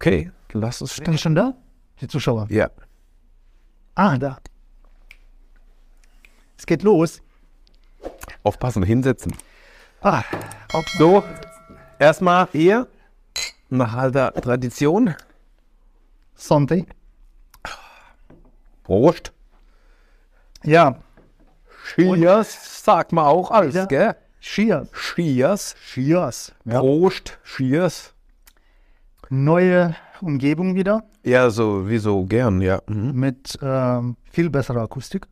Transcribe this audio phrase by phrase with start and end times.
[0.00, 1.54] Okay, lass uns Bin ich schon da?
[2.00, 2.46] Die Zuschauer.
[2.50, 2.70] Ja.
[3.96, 4.38] Ah, da.
[6.56, 7.20] Es geht los.
[8.44, 9.34] Aufpassen, hinsetzen.
[10.00, 10.22] Ah,
[10.72, 11.24] auch So,
[11.98, 12.86] erstmal hier,
[13.68, 15.16] nach alter Tradition.
[16.36, 16.84] Sonntag.
[18.84, 19.32] Prost.
[20.62, 21.00] Ja,
[21.94, 23.86] Cheers, sagt man auch alles, Ja.
[23.86, 24.16] gell?
[24.40, 24.88] Cheers.
[24.92, 25.74] Cheers.
[25.92, 26.52] Cheers.
[26.64, 26.78] Ja.
[26.78, 27.38] Prost.
[27.44, 28.14] Cheers.
[29.30, 32.80] Neue Umgebung wieder Ja, sowieso gern, ja.
[32.88, 33.12] Mhm.
[33.14, 35.26] mit ähm, viel besserer Akustik.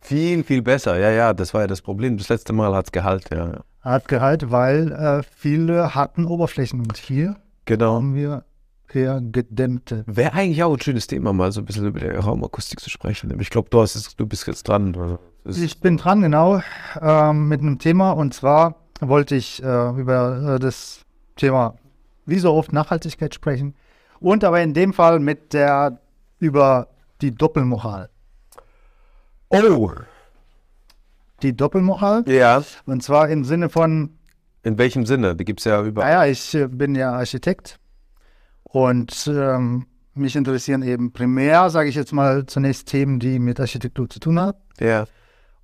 [0.00, 0.98] Viel, viel besser.
[0.98, 2.16] Ja, ja, das war ja das Problem.
[2.16, 3.48] Das letzte Mal hat es Gehalt, ja.
[3.48, 3.60] ja.
[3.80, 7.96] Hat Gehalt, weil äh, viele hatten Oberflächen und hier Genau.
[7.96, 8.44] haben wir
[8.92, 10.04] eher gedämmte.
[10.06, 13.36] Wäre eigentlich auch ein schönes Thema, mal so ein bisschen über die Raumakustik zu sprechen.
[13.40, 15.18] Ich glaube, du, hast du bist jetzt dran.
[15.44, 16.60] Also, Ich bin dran, genau,
[17.02, 21.00] ähm, mit einem Thema und zwar wollte ich äh, über äh, das
[21.34, 21.74] Thema
[22.26, 23.74] wie so oft Nachhaltigkeit sprechen
[24.20, 26.00] und aber in dem Fall mit der
[26.38, 26.88] über
[27.22, 28.10] die Doppelmoral.
[29.48, 29.90] Oh!
[31.42, 32.62] Die Doppelmoral Ja.
[32.86, 34.18] und zwar im Sinne von,
[34.62, 35.36] In welchem Sinne?
[35.36, 36.10] Die gibt es ja überall.
[36.10, 37.78] naja, ich äh, bin ja Architekt
[38.64, 44.08] und ähm, mich interessieren eben primär, sage ich jetzt mal, zunächst Themen, die mit Architektur
[44.08, 44.58] zu tun haben.
[44.80, 45.04] Ja.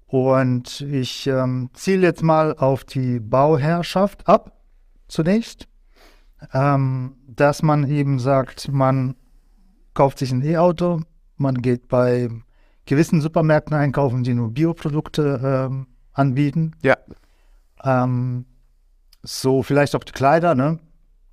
[0.06, 4.60] Und ich ähm, ziele jetzt mal auf die Bauherrschaft ab,
[5.08, 5.66] zunächst.
[6.52, 9.16] Ähm, dass man eben sagt, man
[9.94, 11.02] kauft sich ein E-Auto,
[11.36, 12.28] man geht bei
[12.86, 16.72] gewissen Supermärkten einkaufen, die nur Bioprodukte ähm, anbieten.
[16.82, 16.96] Ja.
[17.84, 18.46] Ähm,
[19.22, 20.78] so vielleicht auch die Kleider, ne?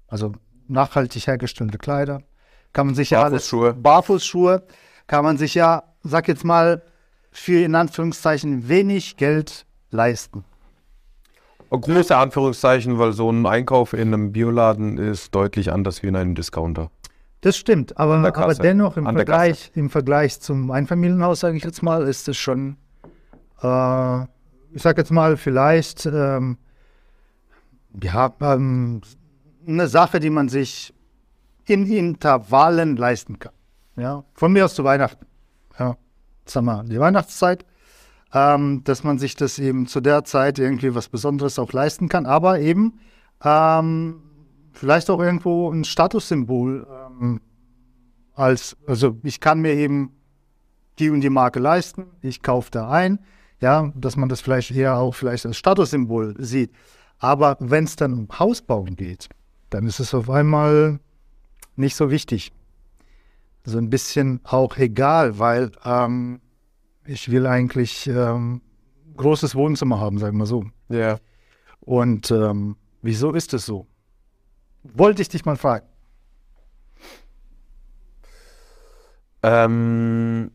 [0.08, 0.34] Also
[0.68, 2.22] nachhaltig hergestellte Kleider.
[2.74, 3.74] Kann man sich ja alles Barfußschuhe.
[3.74, 4.64] Barfußschuhe
[5.08, 6.84] kann man sich ja, sag jetzt mal,
[7.32, 10.46] für in Anführungszeichen wenig Geld leisten.
[11.70, 16.36] Große Anführungszeichen, weil so ein Einkauf in einem Bioladen ist deutlich anders wie in einem
[16.36, 16.89] Discounter.
[17.42, 22.03] Das stimmt, aber, aber dennoch im Vergleich, im Vergleich zum Einfamilienhaus, sage ich jetzt mal,
[22.03, 22.75] ist es schon,
[23.62, 24.24] äh,
[24.74, 26.57] ich sage jetzt mal, vielleicht ähm,
[28.03, 29.01] ja, ähm,
[29.66, 30.94] eine Sache, die man sich
[31.66, 33.53] in Intervallen leisten kann.
[33.96, 35.25] Ja, von mir aus zu Weihnachten.
[35.78, 35.96] Ja,
[36.46, 37.66] sag mal, die Weihnachtszeit,
[38.34, 42.25] ähm, dass man sich das eben zu der Zeit irgendwie was Besonderes auch leisten kann,
[42.25, 43.00] aber eben
[43.44, 44.22] ähm,
[44.73, 47.41] vielleicht auch irgendwo ein Statussymbol ähm,
[48.34, 50.13] als, also ich kann mir eben
[51.00, 53.19] die und die Marke leisten, ich kaufe da ein,
[53.62, 56.72] ja, dass man das vielleicht eher auch vielleicht als Statussymbol sieht.
[57.18, 59.29] Aber wenn es dann um Hausbauen geht,
[59.69, 61.00] dann ist es auf einmal
[61.75, 62.51] nicht so wichtig.
[63.66, 66.39] So ein bisschen auch egal, weil ähm,
[67.09, 68.62] ich will eigentlich ähm,
[69.18, 70.66] großes Wohnzimmer haben, sagen wir so.
[70.90, 71.18] Ja.
[71.80, 73.88] Und ähm, wieso ist es so?
[74.84, 75.88] Wollte ich dich mal fragen.
[79.42, 80.52] Ähm,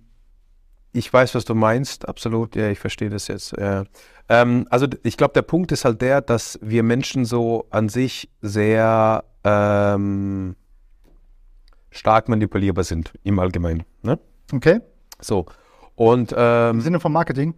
[0.93, 2.55] ich weiß, was du meinst, absolut.
[2.55, 3.57] Ja, ich verstehe das jetzt.
[3.59, 3.85] Ja.
[4.29, 8.31] Ähm, also ich glaube, der Punkt ist halt der, dass wir Menschen so an sich
[8.43, 10.55] sehr ähm,
[11.91, 13.83] stark manipulierbar sind im Allgemeinen.
[14.03, 14.21] Ne?
[14.53, 14.81] Okay?
[15.21, 15.47] So.
[15.97, 17.55] Und ähm, Im Sinne von Marketing?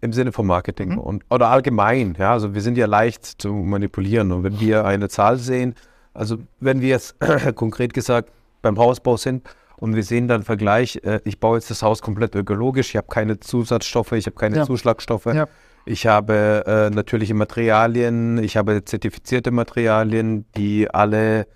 [0.00, 0.98] Im Sinne von Marketing Mhm.
[0.98, 5.08] und oder allgemein, ja, also wir sind ja leicht zu manipulieren und wenn wir eine
[5.08, 5.74] Zahl sehen,
[6.14, 7.16] also wenn wir jetzt
[7.56, 8.30] konkret gesagt
[8.62, 12.34] beim Hausbau sind und wir sehen dann Vergleich, äh, ich baue jetzt das Haus komplett
[12.36, 14.66] ökologisch, ich habe keine Zusatzstoffe, ich habe keine Ja.
[14.66, 15.48] Zuschlagstoffe, Ja.
[15.84, 21.46] ich habe äh, natürliche Materialien, ich habe zertifizierte Materialien, die alle,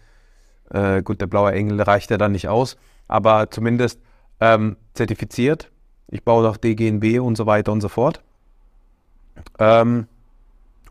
[0.70, 2.76] äh, gut, der blaue Engel reicht ja dann nicht aus,
[3.08, 4.00] aber zumindest
[4.40, 5.70] ähm, zertifiziert.
[6.12, 8.22] Ich baue nach DGNB und so weiter und so fort.
[9.58, 10.06] Ähm,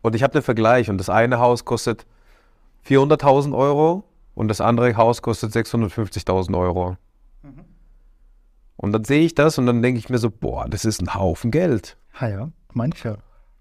[0.01, 2.07] und ich habe den Vergleich und das eine Haus kostet
[2.87, 6.97] 400.000 Euro und das andere Haus kostet 650.000 Euro.
[8.77, 11.13] Und dann sehe ich das und dann denke ich mir so, boah, das ist ein
[11.13, 11.97] Haufen Geld.
[12.17, 13.19] Ah ja, mancher.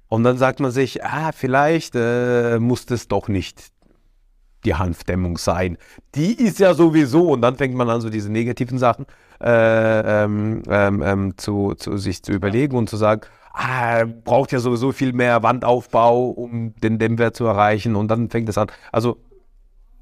[0.09, 3.71] Und dann sagt man sich, ah, vielleicht äh, muss das doch nicht
[4.65, 5.77] die Hanfdämmung sein.
[6.15, 9.05] Die ist ja sowieso, und dann fängt man an, so diese negativen Sachen
[9.43, 13.23] äh, ähm, ähm, ähm, zu, zu sich zu überlegen und zu sagen,
[13.53, 17.97] ah, braucht ja sowieso viel mehr Wandaufbau, um den Dämmwert zu erreichen.
[17.97, 18.69] Und dann fängt es an.
[18.93, 19.19] Also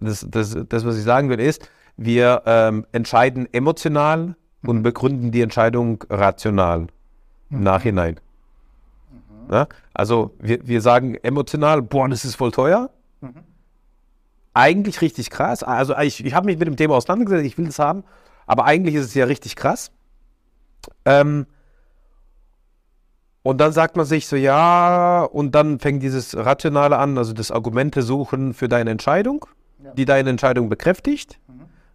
[0.01, 5.43] das, das, das, was ich sagen will, ist, wir ähm, entscheiden emotional und begründen die
[5.43, 6.87] Entscheidung rational
[7.51, 8.21] im Nachhinein.
[9.51, 9.67] Ja?
[9.95, 12.91] Also wir, wir sagen emotional, boah, das ist voll teuer.
[14.55, 15.63] Eigentlich richtig krass.
[15.63, 18.05] Also ich, ich habe mich mit dem Thema auseinandergesetzt, ich will das haben,
[18.49, 19.91] aber eigentlich ist es ja richtig krass.
[21.05, 21.47] Ähm,
[23.43, 27.51] und dann sagt man sich so, ja, und dann fängt dieses Rationale an, also das
[27.51, 29.47] Argumente suchen für deine Entscheidung,
[29.83, 29.93] Ja.
[29.95, 31.39] die deine Entscheidung bekräftigt.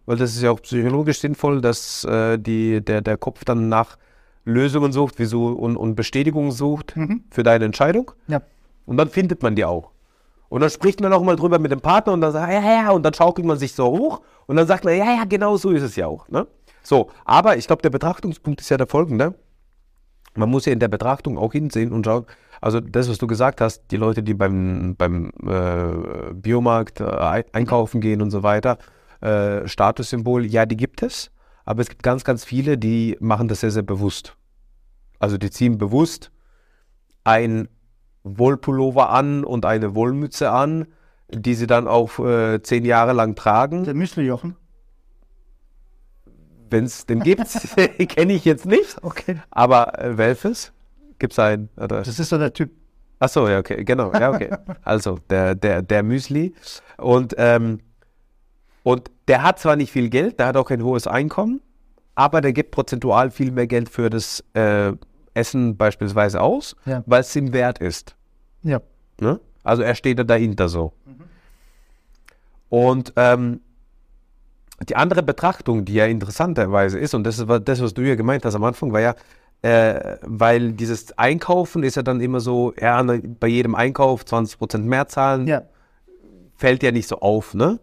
[0.06, 3.96] weil das ist ja auch psychologisch sinnvoll, dass äh, die, der, der Kopf dann nach
[4.44, 7.24] Lösungen sucht wieso, und, und Bestätigung sucht Mhm.
[7.30, 8.10] für deine Entscheidung.
[8.28, 8.42] Ja.
[8.84, 9.92] Und dann findet man die auch.
[10.54, 12.82] Und dann spricht man auch mal drüber mit dem Partner und dann sagt, ja, ja,
[12.84, 15.56] ja, und dann schaukelt man sich so hoch und dann sagt man, ja, ja, genau
[15.56, 16.28] so ist es ja auch.
[16.28, 16.46] Ne?
[16.84, 19.34] So, aber ich glaube, der Betrachtungspunkt ist ja der folgende.
[20.36, 22.26] Man muss ja in der Betrachtung auch hinsehen und schauen,
[22.60, 27.44] also das, was du gesagt hast, die Leute, die beim, beim äh, Biomarkt äh, ein-
[27.52, 28.78] einkaufen gehen und so weiter,
[29.22, 31.32] äh, Statussymbol, ja, die gibt es,
[31.64, 34.36] aber es gibt ganz, ganz viele, die machen das sehr, sehr bewusst.
[35.18, 36.30] Also die ziehen bewusst
[37.24, 37.66] ein
[38.24, 40.86] Wollpullover an und eine Wollmütze an,
[41.30, 43.84] die sie dann auch äh, zehn Jahre lang tragen.
[43.84, 44.56] Der Müsli-Jochen.
[46.70, 47.46] Wenn es den gibt,
[48.08, 48.96] kenne ich jetzt nicht.
[49.02, 49.40] Okay.
[49.50, 50.72] Aber äh, welches?
[51.18, 51.68] Gibt es einen?
[51.76, 52.02] Oder?
[52.02, 52.70] Das ist so der Typ.
[53.20, 54.50] Achso, ja, okay, genau, ja, okay.
[54.82, 56.52] Also, der, der, der Müsli.
[56.98, 57.80] Und, ähm,
[58.82, 61.62] und der hat zwar nicht viel Geld, der hat auch kein hohes Einkommen,
[62.14, 64.92] aber der gibt prozentual viel mehr Geld für das äh,
[65.34, 67.02] Essen beispielsweise aus, Ja.
[67.06, 68.16] weil es ihm wert ist.
[68.62, 68.80] Ja.
[69.20, 69.40] Ne?
[69.62, 70.92] Also er steht da dahinter so.
[72.68, 73.60] Und ähm,
[74.88, 78.44] die andere Betrachtung, die ja interessanterweise ist, und das ist das, was du ja gemeint
[78.44, 79.14] hast am Anfang, war ja,
[79.62, 84.78] äh, weil dieses Einkaufen ist ja dann immer so, ja, ne, bei jedem Einkauf 20%
[84.78, 85.62] mehr zahlen, Ja.
[86.56, 87.78] fällt ja nicht so auf, ne?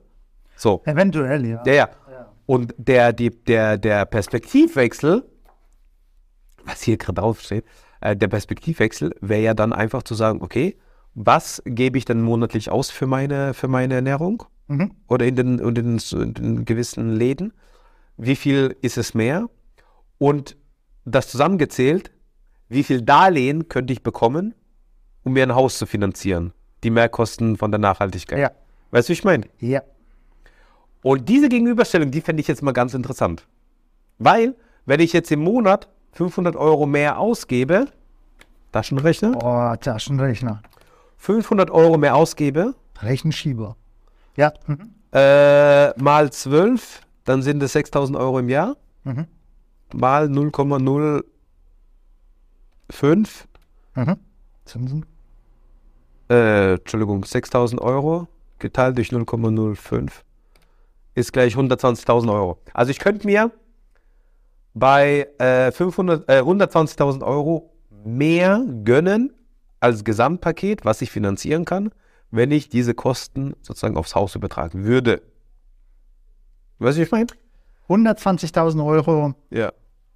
[0.58, 0.82] So.
[0.86, 1.64] Eventuell, ja.
[1.66, 1.90] Ja, ja.
[2.46, 5.24] Und der, die, der, der Perspektivwechsel,
[6.66, 7.66] was hier gerade draufsteht,
[8.02, 10.78] äh, der Perspektivwechsel wäre ja dann einfach zu sagen, okay,
[11.14, 14.92] was gebe ich denn monatlich aus für meine, für meine Ernährung Mhm.
[15.08, 17.52] oder in den, in, den, in den gewissen Läden?
[18.16, 19.50] Wie viel ist es mehr?
[20.18, 20.56] Und
[21.04, 22.12] das zusammengezählt,
[22.70, 24.56] wie viel Darlehen könnte ich bekommen,
[25.24, 26.54] um mir ein Haus zu finanzieren?
[26.86, 28.40] Die Mehrkosten von der Nachhaltigkeit.
[28.40, 28.52] Ja.
[28.92, 29.46] Weißt du, wie ich meine?
[29.60, 29.82] Ja.
[31.04, 33.48] Und diese Gegenüberstellung, die fände ich jetzt mal ganz interessant.
[34.20, 34.56] Weil,
[34.86, 37.88] wenn ich jetzt im Monat 500 Euro mehr ausgebe,
[38.72, 40.62] Taschenrechner, Oh, Taschenrechner.
[41.18, 43.76] 500 Euro mehr ausgebe, Rechenschieber.
[44.38, 44.54] Ja.
[44.68, 44.92] Mhm.
[45.14, 49.26] äh, mal 12, dann sind es 6000 Euro im Jahr, Mhm.
[49.94, 51.24] mal 0,05,
[53.96, 54.18] Mhm.
[54.66, 55.06] Zinsen.
[56.30, 58.28] äh, Entschuldigung, 6000 Euro
[58.60, 60.24] geteilt durch 0,05
[61.14, 62.58] ist gleich 120.000 Euro.
[62.74, 63.52] Also ich könnte mir
[64.74, 67.74] bei äh, 500, äh, 120.000 Euro
[68.04, 69.34] mehr gönnen
[69.80, 71.92] als Gesamtpaket, was ich finanzieren kann,
[72.30, 75.22] wenn ich diese Kosten sozusagen aufs Haus übertragen würde.
[76.80, 77.28] Weißt du, ich meine?
[77.90, 79.34] 120.000 Euro.
[79.50, 79.74] Ja.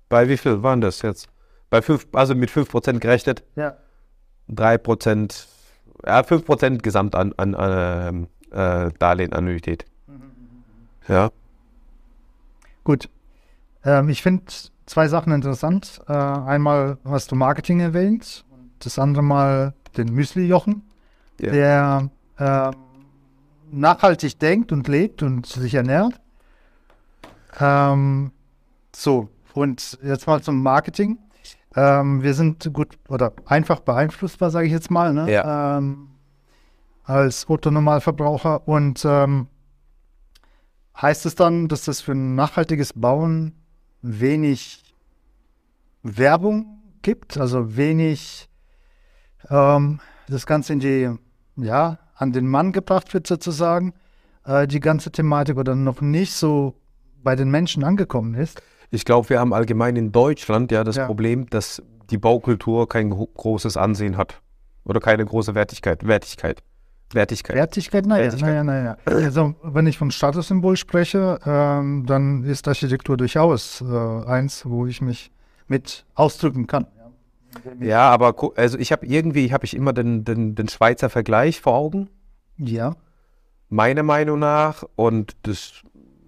[0.08, 1.28] Bei wie viel waren das jetzt?
[1.70, 3.78] Bei 5, also mit 5% gerechnet, Ja.
[4.50, 5.48] 3%,
[6.06, 9.86] ja, 5% Gesamt an, an ähm, äh, Darlehen, Annuität.
[11.08, 11.32] Ja.
[12.84, 13.10] Gut.
[13.86, 14.44] Ähm, ich finde
[14.86, 16.02] zwei Sachen interessant.
[16.08, 20.84] Äh, einmal hast du Marketing erwähnt und das andere Mal den Müsli-Jochen,
[21.40, 21.52] Ja.
[21.52, 22.10] der
[22.40, 22.74] ähm,
[23.72, 26.20] nachhaltig denkt und lebt und sich ernährt.
[27.60, 28.32] Ähm,
[28.94, 31.18] so, und jetzt mal zum Marketing.
[31.76, 35.32] Ähm, wir sind gut oder einfach beeinflussbar, sage ich jetzt mal, ne?
[35.32, 35.78] Ja.
[35.78, 36.10] ähm,
[37.04, 38.68] als Otto-Normalverbraucher.
[38.68, 39.48] Und ähm,
[41.00, 43.54] heißt es dann, dass das für ein nachhaltiges Bauen
[44.06, 44.84] wenig
[46.04, 48.48] Werbung gibt, also wenig
[49.50, 51.10] ähm, das Ganze in die,
[51.58, 53.94] ja, an den Mann gebracht wird sozusagen,
[54.46, 56.76] äh, die ganze Thematik oder noch nicht so
[57.24, 58.62] bei den Menschen angekommen ist.
[58.92, 61.08] Ich glaube, wir haben allgemein in Deutschland ja das Ja.
[61.08, 61.82] Problem, dass
[62.12, 64.42] die Baukultur kein gro- großes Ansehen hat.
[64.84, 66.06] Oder keine große Wertigkeit.
[66.08, 66.62] Wertigkeit.
[67.14, 67.56] Wertigkeit.
[67.56, 68.06] Wertigkeit?
[68.06, 68.98] Naja, naja, naja.
[69.06, 75.02] Also, wenn ich von Statussymbol spreche, ähm, dann ist Architektur durchaus äh, eins, wo ich
[75.02, 75.32] mich
[75.68, 76.88] mit ausdrücken kann.
[77.80, 81.76] Ja, aber also ich habe irgendwie, habe ich immer den, den, den Schweizer Vergleich vor
[81.76, 82.10] Augen.
[82.58, 82.96] Ja.
[83.70, 85.82] Meiner Meinung nach, und das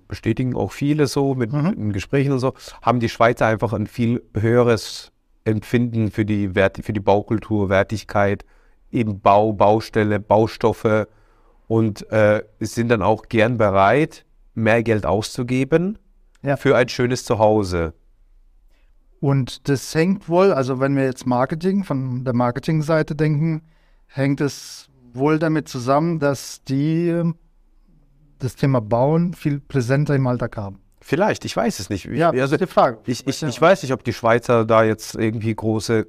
[0.07, 1.73] bestätigen auch viele so mit Mhm.
[1.73, 5.11] in Gesprächen und so, haben die Schweizer einfach ein viel höheres
[5.43, 8.45] Empfinden für die Wert, für die Baukultur, Wertigkeit,
[8.91, 11.07] eben Bau, Baustelle, Baustoffe
[11.67, 15.99] und äh, sind dann auch gern bereit, mehr Geld auszugeben
[16.41, 16.55] Ja.
[16.57, 17.93] für ein schönes Zuhause.
[19.19, 23.63] Und das hängt wohl, also wenn wir jetzt Marketing von der Marketingseite denken,
[24.07, 27.35] hängt es wohl damit zusammen, dass die ähm,
[28.39, 30.79] das Thema Bauen viel präsenter im Alltag haben.
[31.01, 32.05] Vielleicht, ich weiß es nicht.
[32.05, 32.99] Ich, Ja, also, die Frage.
[33.05, 36.05] Ich, ich, ich weiß nicht, ob die Schweizer da jetzt irgendwie große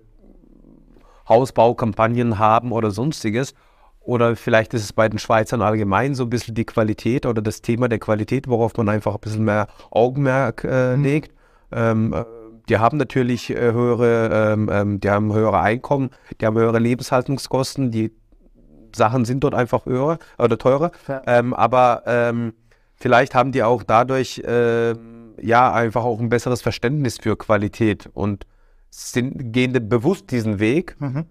[1.29, 3.55] Hausbaukampagnen haben oder sonstiges.
[4.01, 7.61] oder vielleicht ist es bei den Schweizern allgemein so ein bisschen die Qualität oder das
[7.61, 11.03] Thema der Qualität, worauf man einfach ein bisschen mehr Augenmerk äh, Mhm.
[11.05, 11.35] legt.
[11.71, 12.25] Ähm, äh,
[12.71, 16.09] die haben natürlich äh, höhere, ähm, ähm, die haben höhere Einkommen,
[16.41, 18.11] die haben höhere Lebenshaltungskosten, die
[18.97, 20.91] Sachen sind dort einfach höher oder teurer.
[21.07, 21.21] Ja.
[21.27, 22.55] Ähm, aber ähm,
[22.95, 28.47] vielleicht haben die auch dadurch ähm, ja einfach auch ein besseres Verständnis für Qualität und
[28.91, 31.27] sind, gehen bewusst diesen Weg Mhm.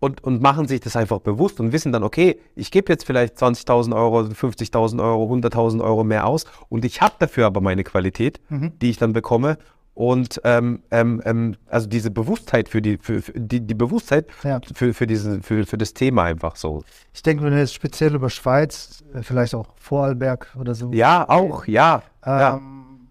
[0.00, 3.36] und, und machen sich das einfach bewusst und wissen dann, okay, ich gebe jetzt vielleicht
[3.38, 8.40] 20.000 Euro, 50.000 Euro, 100.000 Euro mehr aus und ich habe dafür aber meine Qualität,
[8.50, 8.72] Mhm.
[8.80, 9.56] die ich dann bekomme.
[9.96, 14.60] Und ähm, ähm, ähm, also diese Bewusstheit für die, für, für die, die Bewusstheit Ja.
[14.74, 16.82] für, für, diesen, für, für das Thema einfach so.
[17.12, 20.90] Ich denke, wenn du jetzt speziell über Schweiz, äh, vielleicht auch Vorarlberg oder so.
[20.92, 22.02] Ja, auch, ja.
[22.26, 23.06] ja, Ähm,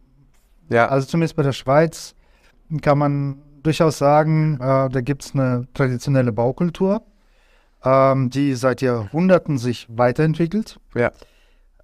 [0.69, 0.89] ja.
[0.89, 2.15] Also zumindest bei der Schweiz
[2.81, 7.03] kann man durchaus sagen, äh, da gibt es eine traditionelle Baukultur,
[7.83, 10.79] ähm, die seit Jahrhunderten sich weiterentwickelt.
[10.95, 11.11] ja.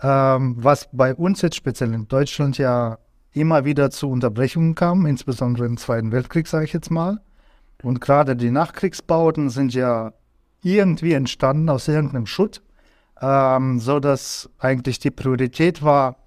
[0.01, 2.99] Ähm, was bei uns jetzt speziell in Deutschland ja
[3.33, 7.19] immer wieder zu Unterbrechungen kam, insbesondere im Zweiten Weltkrieg, sage ich jetzt mal.
[7.83, 10.13] Und gerade die Nachkriegsbauten sind ja
[10.63, 12.61] irgendwie entstanden aus irgendeinem Schutt,
[13.21, 16.17] ähm, so dass eigentlich die Priorität war,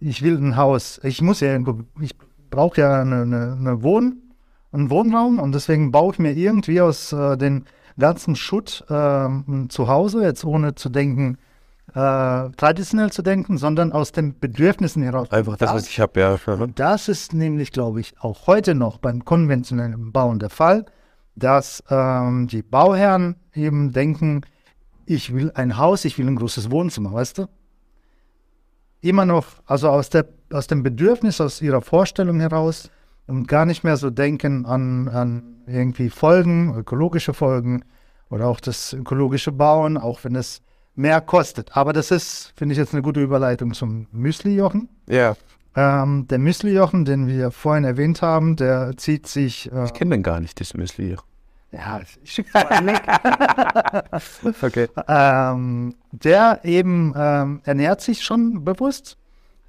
[0.00, 2.14] ich will ein Haus, ich muss ja irgendwo, ich
[2.54, 4.22] brauche ja eine, eine, eine Wohn,
[4.72, 7.64] einen Wohnraum und deswegen baue ich mir irgendwie aus äh, den
[7.98, 11.38] ganzen Schutt äh, ein Zuhause, jetzt ohne zu denken,
[11.94, 15.30] äh, traditionell zu denken, sondern aus den Bedürfnissen heraus.
[15.30, 16.38] Einfach das, was ich habe, ja.
[16.74, 20.86] Das ist nämlich, glaube ich, auch heute noch beim konventionellen Bauen der Fall,
[21.36, 24.42] dass ähm, die Bauherren eben denken,
[25.06, 27.46] ich will ein Haus, ich will ein großes Wohnzimmer, weißt du?
[29.04, 32.90] Immer noch, also aus, der, aus dem Bedürfnis, aus ihrer Vorstellung heraus
[33.26, 37.84] und gar nicht mehr so denken an, an irgendwie Folgen, ökologische Folgen
[38.30, 40.62] oder auch das ökologische Bauen, auch wenn es
[40.94, 41.76] mehr kostet.
[41.76, 44.88] Aber das ist, finde ich, jetzt eine gute Überleitung zum Müsli-Jochen.
[45.06, 45.36] Ja,
[45.76, 49.70] Ähm, der Müsli-Jochen, den wir vorhin erwähnt haben, der zieht sich.
[49.72, 51.18] Äh, ich kenne den gar nicht, das Müsli hier.
[51.74, 53.02] Ja, ich schicke mal einen Link.
[54.62, 54.88] Okay.
[55.08, 59.18] ähm, der eben ähm, ernährt sich schon bewusst,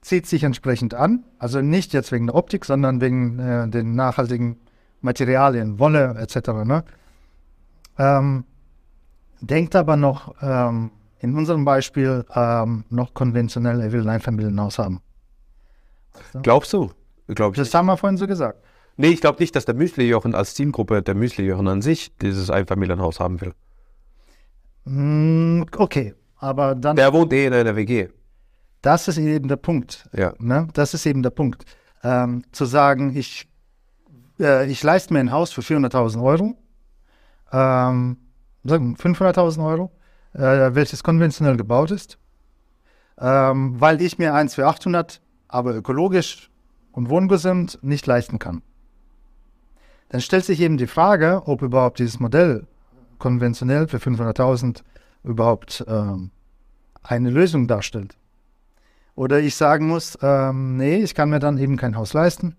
[0.02, 1.24] zieht sich entsprechend an.
[1.40, 4.58] Also nicht jetzt wegen der Optik, sondern wegen äh, den nachhaltigen
[5.02, 6.50] Materialien, Wolle etc.
[6.64, 6.84] Ne?
[7.98, 8.46] Ähm,
[9.42, 15.02] denkt aber noch ähm, in unserem Beispiel ähm, noch konventionell, er will ein Einfamilienhaus haben.
[16.44, 16.92] Glaubst du?
[17.28, 17.76] Glaub ich Das nicht.
[17.76, 18.64] haben wir vorhin so gesagt.
[18.98, 23.20] Nee, ich glaube nicht, dass der Müsli-Jochen als Zielgruppe, der Müsli-Jochen an sich, dieses Einfamilienhaus
[23.20, 23.54] haben will.
[24.86, 28.10] Mm, Okay, aber dann, Der wohnt eh in einer WG.
[28.82, 30.08] das ist eben der Punkt.
[30.14, 30.34] Ja.
[30.40, 30.68] Ne?
[30.74, 31.66] Das ist eben der Punkt.
[32.04, 33.48] Ähm, zu sagen, ich,
[34.40, 36.56] äh, ich leiste mir ein Haus für 400.000 Euro,
[37.52, 38.18] ähm,
[38.64, 39.92] sagen wir 500.000 Euro,
[40.34, 42.20] äh, welches konventionell gebaut ist,
[43.20, 46.52] ähm, weil ich mir eins für 800, aber ökologisch
[46.92, 48.62] und wohngesund nicht leisten kann.
[50.10, 52.68] Dann stellt sich eben die Frage, ob überhaupt dieses Modell
[53.18, 54.82] konventionell für 500.000
[55.24, 56.32] überhaupt ähm,
[57.04, 58.16] eine Lösung darstellt.
[59.16, 62.56] Oder ich sagen muss, ähm, nee, ich kann mir dann eben kein Haus leisten.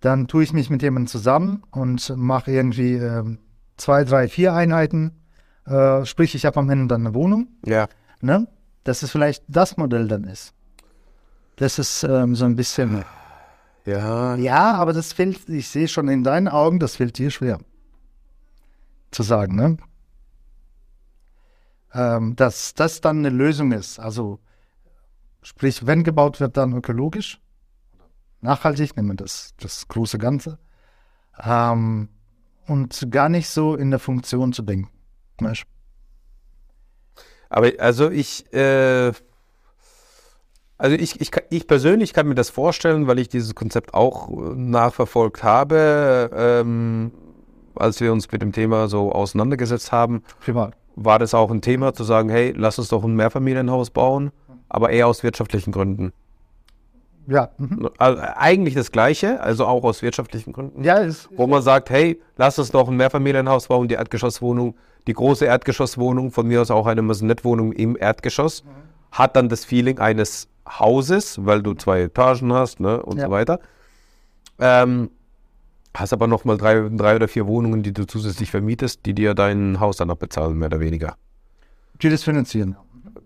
[0.00, 3.38] Dann tue ich mich mit jemandem zusammen und mache irgendwie ähm,
[3.76, 5.12] zwei, drei, vier Einheiten.
[5.66, 7.48] Äh, sprich, ich habe am Ende dann eine Wohnung.
[7.64, 7.88] Ja.
[8.20, 8.46] Ne?
[8.84, 10.52] Dass es vielleicht das Modell dann ist.
[11.56, 13.04] Das ist ähm, so ein bisschen.
[13.88, 14.36] Ja.
[14.36, 17.58] Ja, aber das fällt, ich sehe schon in deinen Augen, das fällt dir schwer.
[19.10, 19.78] Zu sagen, ne?
[21.94, 23.98] Ähm, dass das dann eine Lösung ist.
[23.98, 24.40] Also,
[25.40, 27.40] sprich, wenn gebaut wird, dann ökologisch,
[28.42, 30.58] nachhaltig, nehmen wir das, das große Ganze.
[31.42, 32.10] Ähm,
[32.66, 34.90] und gar nicht so in der Funktion zu denken.
[37.48, 39.12] Aber also ich, äh,
[40.78, 44.54] also ich, ich, ich persönlich kann mir das vorstellen, weil ich dieses Konzept auch äh,
[44.54, 46.30] nachverfolgt habe.
[46.34, 47.10] Ähm,
[47.74, 50.74] als wir uns mit dem Thema so auseinandergesetzt haben, Privat.
[50.96, 54.30] war das auch ein Thema zu sagen, hey, lass uns doch ein Mehrfamilienhaus bauen,
[54.68, 56.12] aber eher aus wirtschaftlichen Gründen.
[57.28, 57.50] Ja.
[57.58, 57.90] Mhm.
[57.98, 60.82] Also eigentlich das Gleiche, also auch aus wirtschaftlichen Gründen.
[60.82, 65.12] Ja, ist, Wo man sagt, hey, lass uns doch ein Mehrfamilienhaus bauen, die Erdgeschosswohnung, die
[65.12, 68.64] große Erdgeschosswohnung, von mir aus auch eine Maisonette-Wohnung im Erdgeschoss,
[69.12, 73.26] hat dann das Feeling eines Hauses, weil du zwei Etagen hast ne, und Ja.
[73.26, 73.60] so weiter.
[74.58, 75.10] Ähm,
[75.94, 79.80] hast aber nochmal drei, drei oder vier Wohnungen, die du zusätzlich vermietest, die dir dein
[79.80, 81.16] Haus dann abbezahlen, mehr oder weniger.
[82.00, 82.76] die das finanzieren.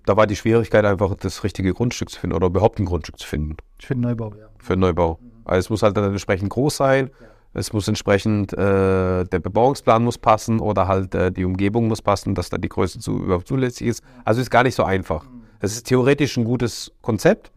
[0.07, 3.27] Da war die Schwierigkeit einfach, das richtige Grundstück zu finden oder überhaupt ein Grundstück zu
[3.27, 4.47] finden Ich finde Neubau, ja.
[4.59, 5.19] für einen Neubau.
[5.45, 7.11] Also es muss halt dann entsprechend groß sein.
[7.55, 12.35] Es muss entsprechend, äh, der Bebauungsplan muss passen oder halt äh, die Umgebung muss passen,
[12.35, 14.03] dass da die Größe zu, überhaupt zulässig ist.
[14.25, 15.27] Also ist gar nicht so einfach.
[15.63, 17.53] Es ist theoretisch ein gutes Konzept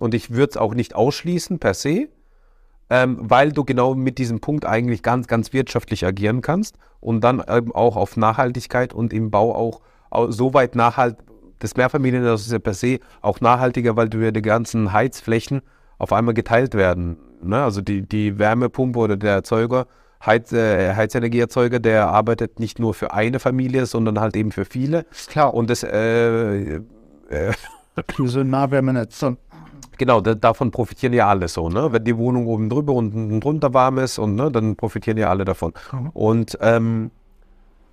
[0.00, 2.08] und ich würde es auch nicht ausschließen per se,
[2.90, 7.42] ähm, weil du genau mit diesem Punkt eigentlich ganz, ganz wirtschaftlich agieren kannst und dann
[7.50, 11.24] eben auch auf Nachhaltigkeit und im Bau auch, auch so weit nachhaltig,
[11.58, 15.62] das Mehrfamilienhaus ist ja per se auch nachhaltiger, weil du ja die ganzen Heizflächen
[15.96, 17.16] auf einmal geteilt werden.
[17.42, 17.62] Ne?
[17.62, 19.86] Also die, die Wärmepumpe oder der Erzeuger,
[20.24, 25.06] Heiz, äh, Heizenergieerzeuger, der arbeitet nicht nur für eine Familie, sondern halt eben für viele.
[25.28, 25.54] Klar.
[25.54, 26.80] Und das, äh,
[27.28, 27.52] äh,
[28.24, 29.18] so ein Nahwärmenetz.
[29.18, 29.36] So.
[29.96, 31.68] genau, da, davon profitieren ja alle so.
[31.68, 31.92] Ne?
[31.92, 35.30] Wenn die Wohnung oben drüber und unten drunter warm ist, und ne, dann profitieren ja
[35.30, 35.72] alle davon.
[35.92, 36.10] Mhm.
[36.10, 37.10] Und ähm,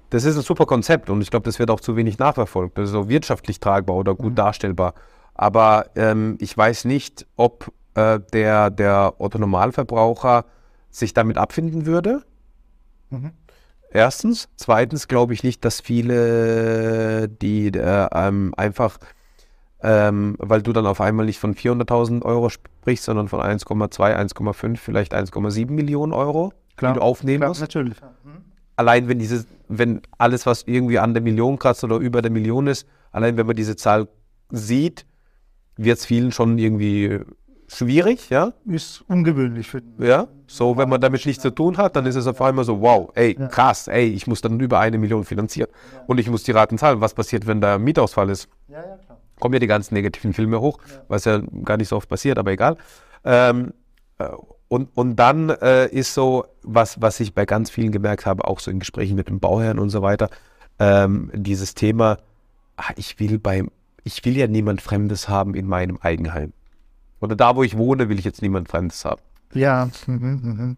[0.10, 2.78] das ist ein super Konzept und ich glaube, das wird auch zu wenig nachverfolgt.
[2.78, 4.94] Das ist so wirtschaftlich tragbar oder gut darstellbar.
[5.34, 10.46] Aber ähm, ich weiß nicht, ob äh, der, der Otto-Normalverbraucher
[10.90, 12.22] sich damit abfinden würde.
[13.10, 13.32] Mhm.
[13.92, 14.50] Erstens.
[14.56, 18.98] Zweitens glaube ich nicht, dass viele, die äh, ähm, einfach,
[19.88, 24.78] ähm, weil du dann auf einmal nicht von 400.000 Euro sprichst, sondern von 1,2, 1,5,
[24.78, 26.94] vielleicht 1,7 Millionen Euro, Klar.
[26.94, 28.02] die du aufnehmen Klar, musst natürlich.
[28.02, 28.42] Mhm.
[28.78, 32.66] allein wenn dieses, wenn alles, was irgendwie an der Million kratzt oder über der Million
[32.66, 34.08] ist, allein wenn man diese Zahl
[34.50, 35.06] sieht,
[35.78, 37.20] wird es vielen schon irgendwie
[37.68, 38.54] schwierig, ja?
[38.66, 40.28] Ist ungewöhnlich für Ja.
[40.48, 43.12] So, wenn man damit nichts zu tun hat, dann ist es auf einmal so, wow,
[43.16, 43.48] ey, Ja.
[43.48, 45.70] krass, ey, ich muss dann über eine Million finanzieren
[46.08, 47.02] und ich muss die Raten zahlen.
[47.02, 48.48] Was passiert, wenn da Mietausfall ist?
[48.68, 49.15] Ja, ja, klar.
[49.40, 52.52] Kommen ja die ganzen negativen Filme hoch, was ja gar nicht so oft passiert, aber
[52.52, 52.78] egal.
[53.24, 53.74] Ähm,
[54.18, 54.30] äh,
[54.68, 58.60] und, und dann äh, ist so, was, was ich bei ganz vielen gemerkt habe, auch
[58.60, 60.30] so in Gesprächen mit dem Bauherrn und so weiter,
[60.80, 62.18] ähm, dieses Thema,
[62.78, 63.70] ah, ich will beim,
[64.04, 66.54] ich will ja niemand Fremdes haben in meinem Eigenheim.
[67.22, 69.22] Oder da, wo ich wohne, will ich jetzt niemand Fremdes haben.
[69.54, 70.78] Ja, mhm, mhm.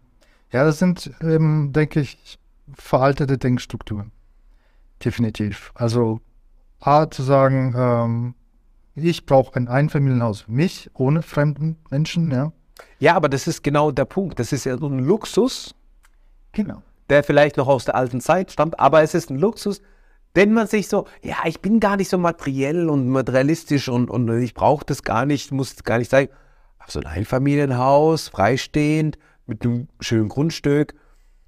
[0.52, 2.38] ja, das sind, ähm, denke ich,
[2.74, 4.12] veraltete Denkstrukturen.
[5.04, 5.72] Definitiv.
[5.74, 6.20] Also
[6.80, 8.34] A zu sagen, ähm,
[9.04, 12.52] ich brauche ein Einfamilienhaus für mich, ohne fremden Menschen, ja.
[12.98, 14.38] Ja, aber das ist genau der Punkt.
[14.38, 15.74] Das ist ja so ein Luxus,
[16.52, 16.82] Genau.
[17.08, 19.80] der vielleicht noch aus der alten Zeit stammt, aber es ist ein Luxus,
[20.36, 24.28] den man sich so, ja, ich bin gar nicht so materiell und materialistisch und, und
[24.40, 26.28] ich brauche das gar nicht, muss gar nicht sein.
[26.78, 30.94] Aber so ein Einfamilienhaus, freistehend, mit einem schönen Grundstück,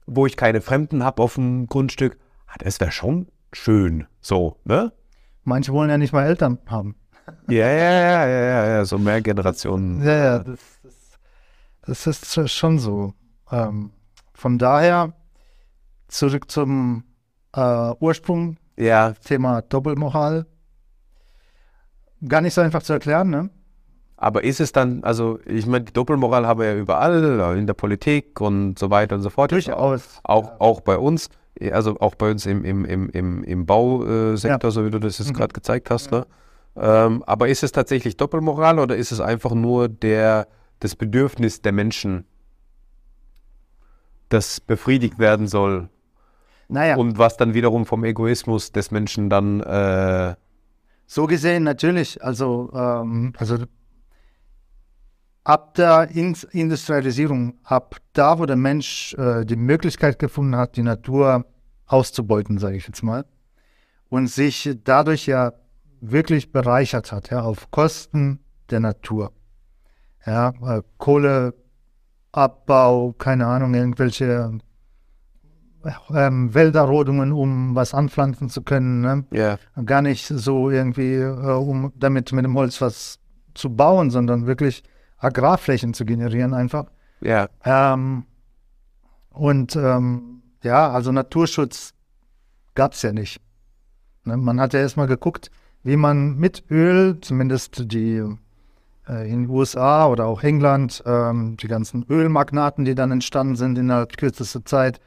[0.07, 4.07] wo ich keine Fremden habe auf dem Grundstück, ah, das wäre schon schön.
[4.21, 4.93] So, ne?
[5.45, 6.97] Manche wollen ja nicht mal Eltern haben.
[7.49, 10.03] Ja, ja, ja, ja, ja, ja, so mehr Generationen.
[10.05, 10.59] Ja, ja, das,
[11.87, 13.15] das, das ist schon so.
[13.51, 13.91] Ähm,
[14.35, 15.13] von daher
[16.09, 17.05] zurück zum
[17.55, 20.47] äh, Ursprung, Ja, Thema Doppelmoral.
[22.27, 23.51] Gar nicht so einfach zu erklären, ne?
[24.17, 27.73] Aber ist es dann, also ich meine, die Doppelmoral haben wir ja überall, in der
[27.75, 29.51] Politik und so weiter und so fort.
[29.51, 30.21] Durchaus.
[30.25, 31.31] Auch, auch bei uns,
[31.73, 34.71] also auch bei uns im, im, im, im, im Bausektor, Ja.
[34.71, 35.35] so wie du das jetzt Mhm.
[35.35, 36.11] gerade gezeigt hast.
[36.13, 36.27] Ne?
[36.81, 41.73] Ähm, aber ist es tatsächlich Doppelmoral oder ist es einfach nur der, das Bedürfnis der
[41.73, 42.25] Menschen,
[44.31, 45.91] das befriedigt werden soll?
[46.69, 50.37] Naja, und was dann wiederum vom Egoismus des Menschen dann, äh,
[51.07, 52.23] so gesehen natürlich.
[52.25, 53.59] Also, ähm, also
[55.45, 60.83] ab der In Industrialisierung, ab da, wo der Mensch äh, die Möglichkeit gefunden hat, die
[60.83, 61.45] Natur
[61.87, 63.27] auszubeuten, sage ich jetzt mal,
[64.09, 65.53] und sich dadurch ja
[66.01, 69.33] wirklich bereichert hat, ja, auf Kosten der Natur.
[70.27, 70.53] Ja,
[70.99, 71.55] Kohleabbau,
[73.19, 74.59] keine Ahnung, irgendwelche
[76.15, 79.25] ähm, Wälderrodungen, um was anpflanzen zu können, ne?
[79.31, 83.19] ja, gar nicht so irgendwie, äh, um damit mit dem Holz was
[83.55, 84.83] zu bauen, sondern wirklich
[85.17, 86.87] Agrarflächen zu generieren einfach.
[87.21, 88.25] ja, Ähm,
[89.31, 91.95] und ähm, ja, also Naturschutz
[92.75, 93.41] gab es ja nicht.
[94.25, 94.37] Ne?
[94.37, 95.51] Man hat ja erstmal geguckt,
[95.83, 98.23] wie man mit Öl, zumindest die
[99.09, 103.79] äh, in den USA oder auch England, ähm, die ganzen Ölmagnaten, die dann entstanden sind
[103.79, 105.01] innerhalb kürzester Zeit,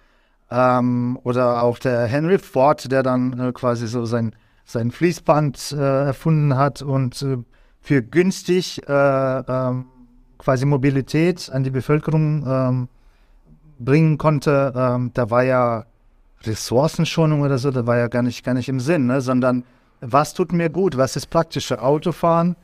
[0.49, 6.05] ähm, oder auch der Henry Ford, der dann äh, quasi so sein, sein Fließband äh,
[6.05, 7.37] erfunden hat und äh,
[7.81, 9.85] für günstig äh, ähm,
[10.37, 12.87] quasi Mobilität an die Bevölkerung ähm,
[13.79, 14.73] bringen konnte.
[14.75, 15.85] Ähm, da war ja
[16.43, 19.21] Ressourcenschonung oder so, da war ja gar nicht, gar nicht im Sinn, ne?
[19.21, 19.63] sondern
[20.05, 21.83] was tut mir gut, was ist praktischer?
[21.83, 22.55] Autofahren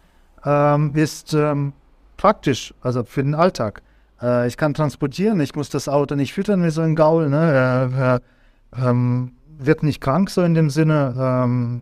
[0.46, 1.74] ähm, ist ähm,
[2.18, 3.82] praktisch, also für den Alltag.
[4.22, 7.90] Äh, ich kann transportieren, ich muss das Auto nicht füttern wie so ein Gaul, ne?
[7.94, 11.82] äh, äh, ähm, wird nicht krank so in dem Sinne ähm,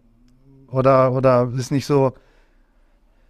[0.69, 2.13] oder, oder ist nicht so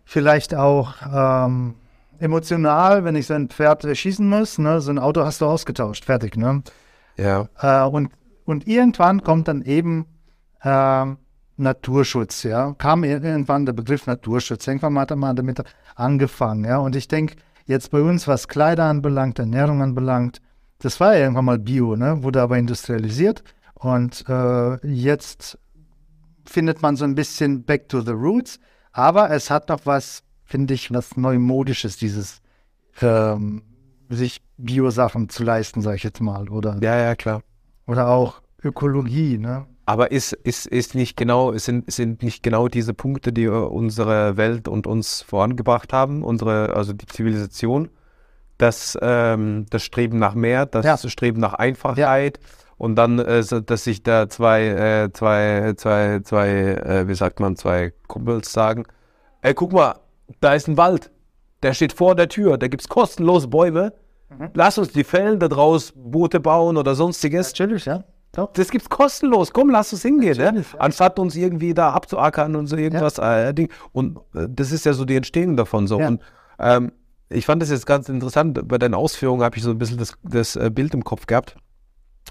[0.05, 1.75] vielleicht auch ähm,
[2.19, 5.45] emotional, wenn ich so ein Pferd äh, schießen muss, ne, so ein Auto hast du
[5.45, 6.63] ausgetauscht, fertig, ne?
[7.17, 7.47] Ja.
[7.59, 8.11] Äh, und,
[8.45, 10.05] und irgendwann kommt dann eben
[10.63, 11.17] ähm,
[11.57, 12.73] Naturschutz, ja.
[12.77, 14.67] Kam irgendwann der Begriff Naturschutz.
[14.67, 15.63] Irgendwann hat er mal damit
[15.95, 16.77] angefangen, ja.
[16.77, 20.41] Und ich denke, jetzt bei uns, was Kleider anbelangt, Ernährung anbelangt,
[20.79, 22.23] das war ja irgendwann mal Bio, ne?
[22.23, 23.43] Wurde aber industrialisiert.
[23.73, 25.57] Und äh, jetzt
[26.45, 28.59] findet man so ein bisschen back to the roots.
[28.91, 32.41] Aber es hat noch was, finde ich, was Neumodisches, dieses
[33.01, 33.63] ähm,
[34.09, 36.49] sich Bio-Sachen zu leisten, sage ich jetzt mal.
[36.49, 37.41] Oder, Ja, ja, klar.
[37.85, 39.65] oder auch Ökologie, ne?
[39.87, 44.35] Aber ist, ist, ist nicht genau, sind, sind nicht genau diese Punkte, die äh, unsere
[44.35, 47.87] Welt und uns vorangebracht haben, unsere, also die Zivilisation,
[48.57, 50.97] das, ähm, das Streben nach mehr, das Ja.
[50.97, 52.37] Streben nach Einfachheit
[52.77, 57.55] und dann, äh, dass sich da zwei, äh, zwei, zwei, zwei, äh, wie sagt man,
[57.55, 58.83] zwei Kumpels sagen,
[59.41, 59.95] ey, guck mal,
[60.41, 61.11] da ist ein Wald,
[61.63, 63.93] der steht vor der Tür, da gibt's kostenlose Bäume,
[64.53, 67.53] lass uns die fällen, da draus Boote bauen oder sonstiges.
[67.53, 68.03] Natürlich, ja.
[68.37, 68.53] Doch.
[68.53, 69.51] Das gibt's kostenlos.
[69.51, 70.63] Komm, lass uns hingehen, ne?
[70.63, 70.79] Ja.
[70.79, 73.17] Anstatt uns irgendwie da abzuackern und so irgendwas.
[73.17, 73.69] Äh, Ding.
[73.93, 75.87] Und äh, das ist ja so die Entstehung davon.
[75.87, 75.99] So.
[75.99, 76.07] Ja.
[76.07, 76.21] Und
[76.59, 76.91] ähm,
[77.29, 78.67] ich fand das jetzt ganz interessant.
[78.67, 81.55] Bei deinen Ausführungen habe ich so ein bisschen das, das äh, Bild im Kopf gehabt.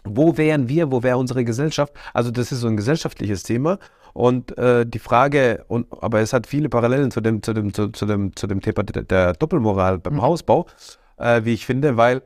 [0.05, 1.93] Wo wären wir, wo wäre unsere Gesellschaft?
[2.15, 3.81] Also das ist so ein gesellschaftliches Thema.
[4.13, 7.89] Und äh, die Frage, und, aber es hat viele Parallelen zu dem, zu dem, zu,
[7.89, 10.67] zu dem, zu dem Thema der, der Doppelmoral beim Hausbau,
[11.17, 12.23] äh, wie ich finde, weil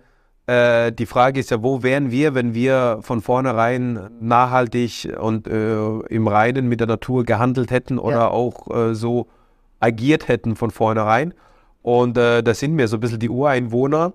[0.46, 5.98] äh, die Frage ist ja, wo wären wir, wenn wir von vornherein nachhaltig und äh,
[6.08, 8.28] im Reinen mit der Natur gehandelt hätten oder Ja.
[8.28, 9.26] auch äh, so
[9.80, 11.34] agiert hätten von vornherein.
[11.82, 14.12] Und äh, da sind mir so ein bisschen die Ureinwohner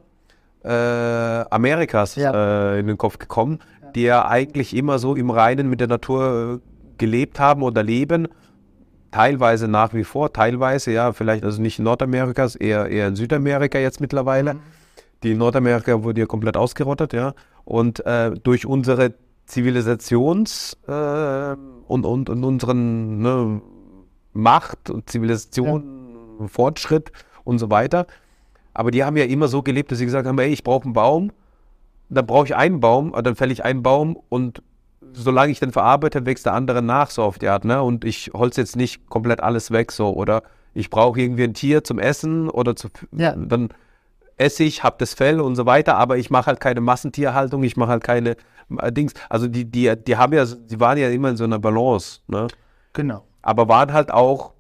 [0.64, 2.74] äh, Amerikas Ja.
[2.74, 3.60] äh, in den Kopf gekommen,
[3.96, 6.62] die ja eigentlich immer so im Reinen mit der Natur
[6.98, 8.28] gelebt haben oder leben.
[9.12, 13.80] Teilweise nach wie vor, teilweise, ja, vielleicht also nicht in Nordamerika, eher, eher in Südamerika
[13.80, 14.58] jetzt mittlerweile.
[15.24, 17.34] Die in Nordamerika wurde ja komplett ausgerottet, ja.
[17.64, 19.14] Und äh, durch unsere
[19.48, 21.56] Zivilisations- äh,
[21.88, 23.62] und, und, und unseren ne,
[24.34, 27.12] Macht und Zivilisation, Fortschritt
[27.44, 28.08] und so weiter.
[28.74, 30.94] Aber die haben ja immer so gelebt, dass sie gesagt haben, ey, ich brauche einen
[30.94, 31.32] Baum,
[32.10, 34.62] dann brauche ich einen Baum, aber dann fälle ich einen Baum und
[35.14, 37.82] solange ich den verarbeite, wächst der andere nach, so auf die Art, ne?
[37.82, 41.84] Und ich holze jetzt nicht komplett alles weg, so, oder ich brauche irgendwie ein Tier
[41.84, 43.34] zum Essen oder zu, Ja.
[43.36, 43.70] dann
[44.38, 47.78] esse ich, habe das Fell und so weiter, aber ich mache halt keine Massentierhaltung, ich
[47.78, 48.36] mache halt keine
[48.80, 49.14] äh, Dings.
[49.30, 52.48] Also die, die, die haben ja, die waren ja immer in so einer Balance, ne?
[52.94, 53.26] Genau.
[53.42, 54.54] aber waren halt auch,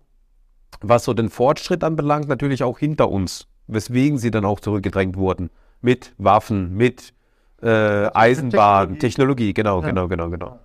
[0.81, 5.49] was so den Fortschritt anbelangt, natürlich auch hinter uns, weswegen sie dann auch zurückgedrängt wurden.
[5.81, 7.13] Mit Waffen, mit
[7.61, 8.99] äh, Eisenbahn, Technologie.
[8.99, 9.87] Technologie, genau, Ja.
[9.87, 10.59] genau, genau, genau.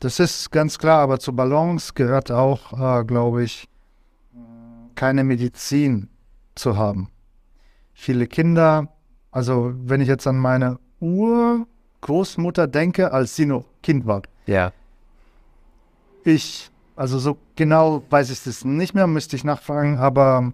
[0.00, 3.68] Das ist ganz klar, aber zur Balance gehört auch, äh, glaube ich,
[4.94, 6.08] keine Medizin
[6.54, 7.10] zu haben.
[8.00, 8.86] Viele Kinder,
[9.32, 14.70] also wenn ich jetzt an meine Urgroßmutter denke, als sie noch Kind war, Ja.
[16.24, 20.52] ich, also so genau weiß ich es nicht mehr, müsste ich nachfragen, aber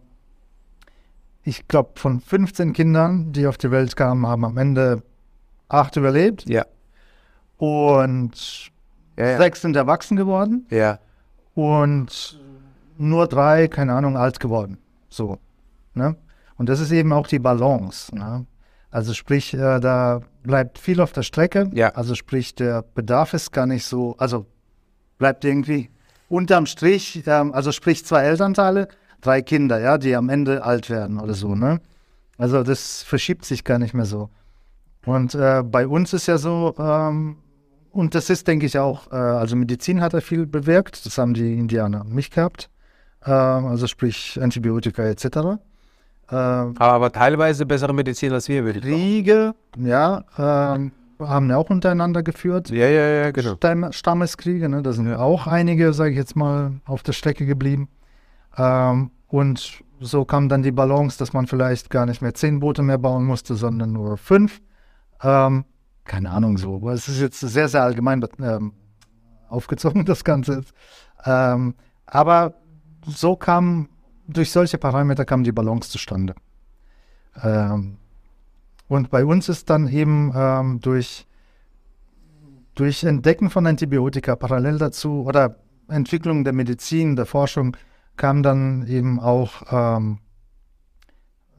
[1.43, 5.03] ich glaube, von 15 Kindern, die auf die Welt kamen, haben am Ende
[5.69, 6.65] acht überlebt Ja.
[7.59, 8.71] und
[9.19, 9.37] Ja, ja.
[9.39, 10.67] sechs sind erwachsen geworden.
[10.71, 10.99] ja.
[11.55, 12.41] und
[12.97, 14.79] nur drei, keine Ahnung, alt geworden.
[15.11, 15.39] So.
[15.93, 16.17] Ne?
[16.57, 18.15] Und das ist eben auch die Balance.
[18.15, 18.47] Ne?
[18.91, 21.71] Also sprich, äh, da bleibt viel auf der Strecke.
[21.73, 21.89] Ja.
[21.91, 24.47] Also sprich, der Bedarf ist gar nicht so, also
[25.19, 25.91] bleibt irgendwie
[26.29, 28.89] unterm Strich, ähm, also sprich zwei Elternteile,
[29.21, 31.55] drei Kinder, ja, die am Ende alt werden oder so.
[31.55, 31.81] Ne?
[32.39, 34.31] Also das verschiebt sich gar nicht mehr so.
[35.07, 37.37] Und äh, bei uns ist ja so, ähm,
[37.91, 41.35] und das ist, denke ich, auch, äh, also Medizin hat da viel bewirkt, das haben
[41.35, 42.71] die Indianer nicht gehabt,
[43.25, 45.61] ähm, also sprich Antibiotika etc.
[46.31, 48.97] Ähm, Aber, teilweise bessere Medizin als wir, würde ich sagen.
[48.97, 52.71] Kriege, ja, ähm, haben ja auch untereinander geführt.
[52.71, 53.57] Ja, ja, ja, genau.
[53.57, 54.83] Stamm, Stammeskriege, ne?
[54.83, 57.89] da sind auch einige, sage ich jetzt mal, auf der Strecke geblieben.
[58.57, 62.83] Ähm, und so kam dann die Balance, dass man vielleicht gar nicht mehr zehn Boote
[62.83, 64.61] mehr bauen musste, sondern nur fünf.
[65.23, 65.65] Ähm,
[66.05, 68.73] keine Ahnung so, aber es ist jetzt sehr, sehr allgemein ähm,
[69.49, 70.63] aufgezogen, das Ganze.
[71.25, 71.75] Ähm,
[72.07, 72.55] aber
[73.07, 73.89] so kam,
[74.27, 76.35] durch solche Parameter kam die Balance zustande.
[77.43, 77.99] Ähm,
[78.89, 81.27] und bei uns ist dann eben ähm, durch,
[82.75, 85.57] durch Entdecken von Antibiotika parallel dazu oder
[85.89, 87.77] Entwicklung der Medizin, der Forschung,
[88.17, 90.19] kam dann eben auch ähm,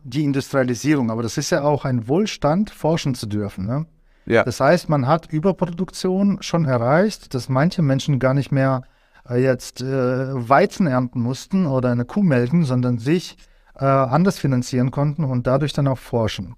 [0.04, 1.12] die Industrialisierung.
[1.12, 3.66] Aber das ist ja auch ein Wohlstand, forschen zu dürfen.
[3.66, 3.86] Ne?
[4.26, 4.44] Ja.
[4.44, 8.84] Das heißt, man hat Überproduktion schon erreicht, dass manche Menschen gar nicht mehr
[9.34, 13.38] jetzt äh, Weizen ernten mussten oder eine Kuh melken, sondern sich
[13.76, 16.56] äh, anders finanzieren konnten und dadurch dann auch forschen.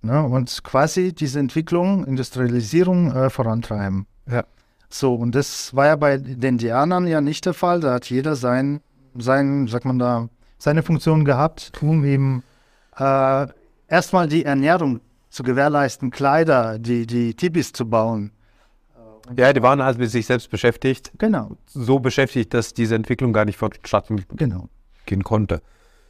[0.00, 0.22] Ne?
[0.22, 4.06] Und quasi diese Entwicklung, Industrialisierung äh, vorantreiben.
[4.30, 4.44] Ja.
[4.88, 7.80] So, und das war ja bei den Indianern ja nicht der Fall.
[7.80, 8.80] Da hat jeder sein,
[9.16, 12.42] sein, sagt man da, seine Funktion gehabt, um eben
[12.96, 13.46] äh,
[13.86, 18.32] erstmal die Ernährung zu gewährleisten, Kleider, die, die Tipis zu bauen.
[19.36, 21.12] Ja, die waren halt mit sich selbst beschäftigt.
[21.18, 24.68] Genau, So beschäftigt, dass diese Entwicklung gar nicht vonstatten genau.
[25.06, 25.60] gehen konnte.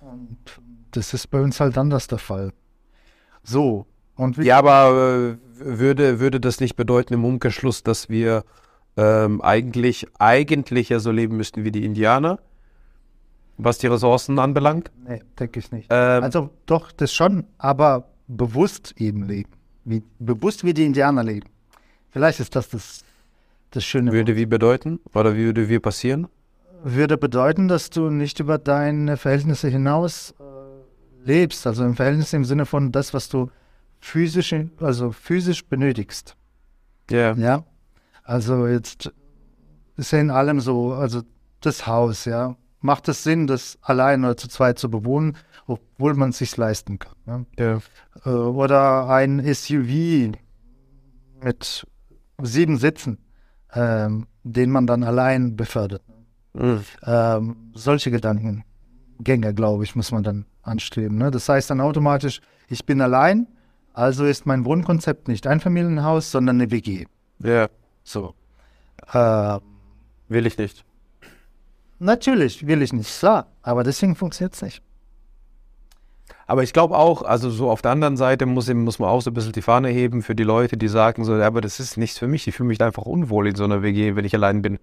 [0.01, 0.39] Und
[0.93, 2.53] das ist bei uns halt anders der Fall.
[3.43, 8.45] So, und Ja, aber äh, würde, würde das nicht bedeuten im Umkehrschluss, dass wir
[8.97, 12.41] ähm, eigentlich, eigentlich ja so leben müssten wie die Indianer,
[13.57, 14.91] was die Ressourcen anbelangt?
[15.07, 15.89] nee, denke ich nicht.
[15.91, 19.51] Ähm, Also doch, das schon, aber bewusst eben leben.
[19.85, 21.49] Wie, bewusst wie die Indianer leben.
[22.11, 23.05] Vielleicht ist das das,
[23.71, 24.13] das Schöne.
[24.13, 25.01] würde wie bedeuten?
[25.15, 26.29] Oder wie würde wie passieren?
[26.83, 31.67] würde bedeuten, dass du nicht über deine Verhältnisse hinaus äh, lebst.
[31.67, 33.51] Also im Verhältnis im Sinne von das, was du
[34.01, 36.37] physisch, also physisch benötigst.
[37.11, 37.35] Ja.
[37.35, 37.65] Ja.
[38.23, 39.13] Also jetzt
[39.97, 41.23] ist ja in allem so, also
[41.61, 42.57] das Haus, ja.
[42.81, 47.01] Macht es Sinn, das allein oder zu zweit zu bewohnen, obwohl man es sich leisten
[47.01, 47.17] kann.
[47.27, 47.45] Ja?
[47.59, 47.79] ja.
[48.25, 50.39] Äh, oder ein SUV
[51.43, 51.87] mit
[52.41, 53.19] sieben Sitzen,
[53.79, 56.03] ähm, den man dann allein befördert.
[56.55, 56.81] Mhm.
[57.05, 61.17] Ähm, solche Gedankengänge, glaube ich, muss man dann anstreben.
[61.19, 61.31] Ne?
[61.31, 63.47] Das heißt dann automatisch, ich bin allein,
[63.93, 67.07] also ist mein Wohnkonzept nicht ein Familienhaus, sondern eine WG.
[67.43, 67.69] ja.
[68.05, 68.35] So.
[69.13, 69.61] Ähm,
[70.29, 70.83] Will ich nicht.
[71.99, 74.83] natürlich will ich nicht, klar, aber deswegen funktioniert es nicht.
[76.49, 79.31] Aber ich glaube auch, also so auf der anderen Seite muss, muss man auch so
[79.31, 81.99] ein bisschen die Fahne heben für die Leute, die sagen so, ja, aber das ist
[81.99, 82.49] nichts für mich.
[82.49, 84.79] Ich fühle mich da einfach unwohl in so einer WG, wenn ich allein bin.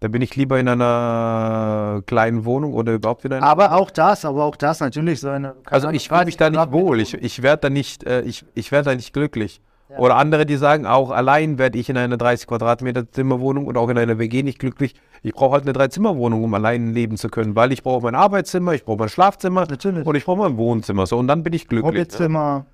[0.00, 4.24] Da bin ich lieber in einer kleinen Wohnung oder überhaupt wieder in Aber auch das,
[4.24, 5.54] aber auch das natürlich so eine.
[5.66, 7.00] Also ich fühle mich da nicht wohl.
[7.00, 9.60] Ich, ich werde da nicht, äh, ich, ich werde da nicht glücklich.
[9.94, 10.00] Ja.
[10.00, 13.88] Oder andere, die sagen, auch allein werde ich in einer 30 Quadratmeter Zimmerwohnung oder auch
[13.88, 14.94] in einer WG nicht glücklich.
[15.22, 18.74] Ich brauche halt eine Dreizimmerwohnung, um allein leben zu können, weil ich brauche mein Arbeitszimmer,
[18.74, 20.04] ich brauche mein Schlafzimmer Natürlich.
[20.06, 21.06] und ich brauche mein Wohnzimmer.
[21.06, 21.88] So und dann bin ich glücklich.
[21.92, 22.66] Hobbyzimmer,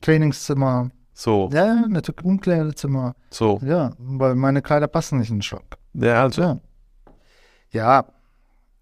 [0.00, 3.14] Trainingszimmer, So, ja, natürlich Umkleidezimmer.
[3.30, 3.60] so.
[3.64, 5.76] Ja, weil meine Kleider passen nicht in den Schrank.
[5.94, 6.42] Ja, also.
[6.42, 6.60] Ja.
[7.70, 8.04] Ja,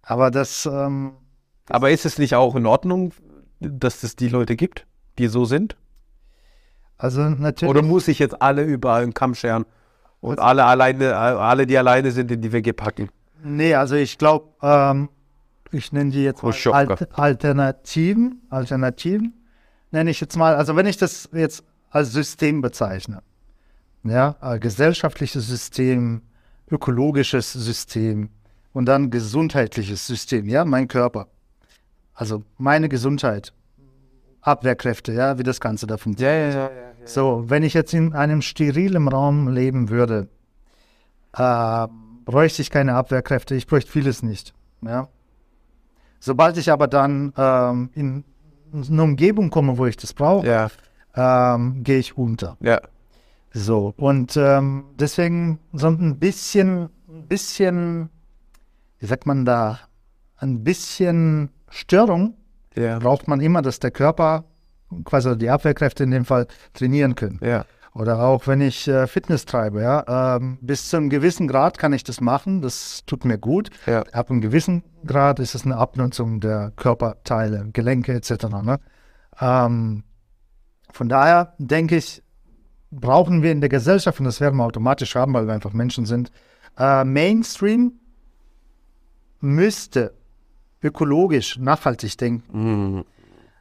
[0.02, 1.12] aber das, ähm,
[1.70, 3.12] Aber ist es nicht auch in Ordnung,
[3.60, 4.86] dass es die Leute gibt,
[5.18, 5.76] die so sind?
[6.98, 7.70] Also natürlich.
[7.70, 9.64] Oder muss ich jetzt alle überall einen Kamm scheren
[10.20, 13.10] und alle alleine, alle, die alleine sind, in die WG packen?
[13.42, 15.08] Nee, also ich glaube, ähm,
[15.70, 16.94] ich nenne die jetzt mal Khrushchevka.
[16.94, 18.42] Alt Alternativen.
[18.48, 19.34] Alternativen
[19.90, 20.54] nenne ich jetzt mal.
[20.54, 23.22] Also wenn ich das jetzt als System bezeichne,
[24.02, 26.22] ja, äh, gesellschaftliches System,
[26.70, 28.30] ökologisches System
[28.72, 31.28] und dann gesundheitliches System, ja, mein Körper.
[32.14, 33.52] Also meine Gesundheit,
[34.44, 36.54] Abwehrkräfte, ja, wie das Ganze da funktioniert.
[36.54, 37.06] Ja, ja, ja.
[37.06, 40.28] So, wenn ich jetzt in einem sterilen Raum leben würde,
[41.32, 41.86] äh,
[42.24, 44.54] bräuchte ich keine Abwehrkräfte, ich bräuchte vieles nicht.
[44.82, 45.08] Ja?
[46.20, 48.24] Sobald ich aber dann ähm, in
[48.72, 50.70] eine Umgebung komme, wo ich das brauche,
[51.14, 52.56] ähm, gehe ich unter.
[52.60, 52.80] ja.
[53.56, 58.10] So, und ähm, deswegen so ein bisschen, ein bisschen,
[58.98, 59.78] wie sagt man da,
[60.38, 62.34] ein bisschen Störung
[62.76, 64.44] Ja, braucht man immer, dass der Körper,
[65.04, 67.40] quasi die Abwehrkräfte in dem Fall, trainieren können.
[67.42, 67.64] ja.
[67.94, 71.92] Oder auch wenn ich äh, Fitness treibe, ja, ähm, bis zu einem gewissen Grad kann
[71.92, 73.70] ich das machen, das tut mir gut.
[73.86, 74.02] Ja.
[74.12, 78.46] Ab einem gewissen Grad ist es eine Abnutzung der Körperteile, Gelenke etc.
[78.64, 78.80] Ne?
[79.40, 80.02] Ähm,
[80.90, 82.24] von daher denke ich,
[82.90, 86.04] brauchen wir in der Gesellschaft, und das werden wir automatisch haben, weil wir einfach Menschen
[86.04, 86.32] sind,
[86.76, 87.92] äh, Mainstream
[89.40, 90.14] müsste
[90.84, 92.58] ökologisch nachhaltig denken.
[92.58, 93.04] Mhm.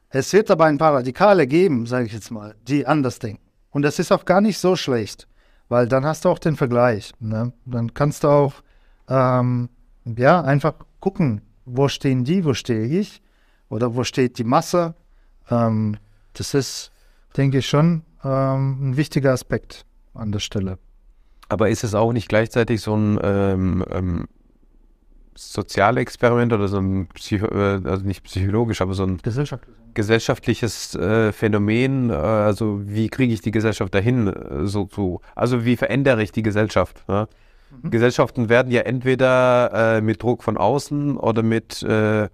[0.10, 3.42] Es wird aber ein paar Radikale geben, sage ich jetzt mal, die anders denken.
[3.72, 5.28] Und das ist auch gar nicht so schlecht,
[5.70, 7.14] weil dann hast du auch den Vergleich.
[7.20, 7.52] Ne?
[7.66, 8.54] Dann kannst du auch
[9.10, 9.70] ähm,
[10.06, 13.24] ja, einfach gucken, wo stehen die, wo stehe ich
[13.70, 14.94] oder wo steht die Masse.
[15.50, 15.98] Ähm,
[16.34, 16.92] das ist,
[17.36, 20.78] denke ich, schon ähm, ein wichtiger Aspekt an der Stelle.
[21.50, 24.28] Aber ist es auch nicht gleichzeitig so ein
[25.34, 29.76] ähm, Sozialexperiment oder so ein Psycho äh, also nicht psychologisch, aber so ein Gesellschaftlich.
[29.94, 32.10] gesellschaftliches äh, Phänomen?
[32.10, 34.28] Äh, also wie kriege ich die Gesellschaft dahin?
[34.28, 37.08] Äh, so zu, also wie verändere ich die Gesellschaft?
[37.08, 37.28] Ne?
[37.82, 37.92] Mhm.
[37.92, 42.30] Gesellschaften werden ja entweder äh, mit Druck von außen oder mit äh,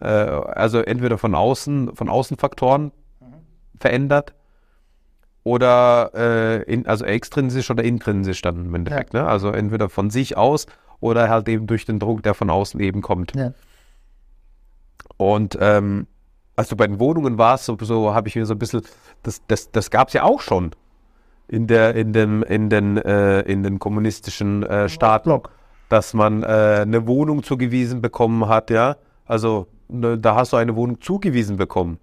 [0.00, 2.92] also entweder von außen von Außenfaktoren
[3.78, 4.34] verändert
[5.44, 9.14] oder in, also extrinsisch oder intrinsisch dann im Endeffekt.
[9.14, 9.24] Ne?
[9.24, 10.66] Also entweder von sich aus
[11.00, 13.34] oder halt eben durch den Druck, der von außen eben kommt.
[13.36, 13.52] Ja.
[15.16, 16.06] Und ähm,
[16.56, 18.82] also bei den Wohnungen war es so, so habe ich mir so ein bisschen,
[19.22, 20.70] das, das, das gab es ja auch schon
[21.48, 25.50] in, der, in, dem, in, den, äh, in den kommunistischen äh, Staaten, Block.
[25.88, 28.96] dass man äh, eine Wohnung zugewiesen bekommen hat, ja.
[29.26, 31.98] Also ne, da hast du eine Wohnung zugewiesen bekommen.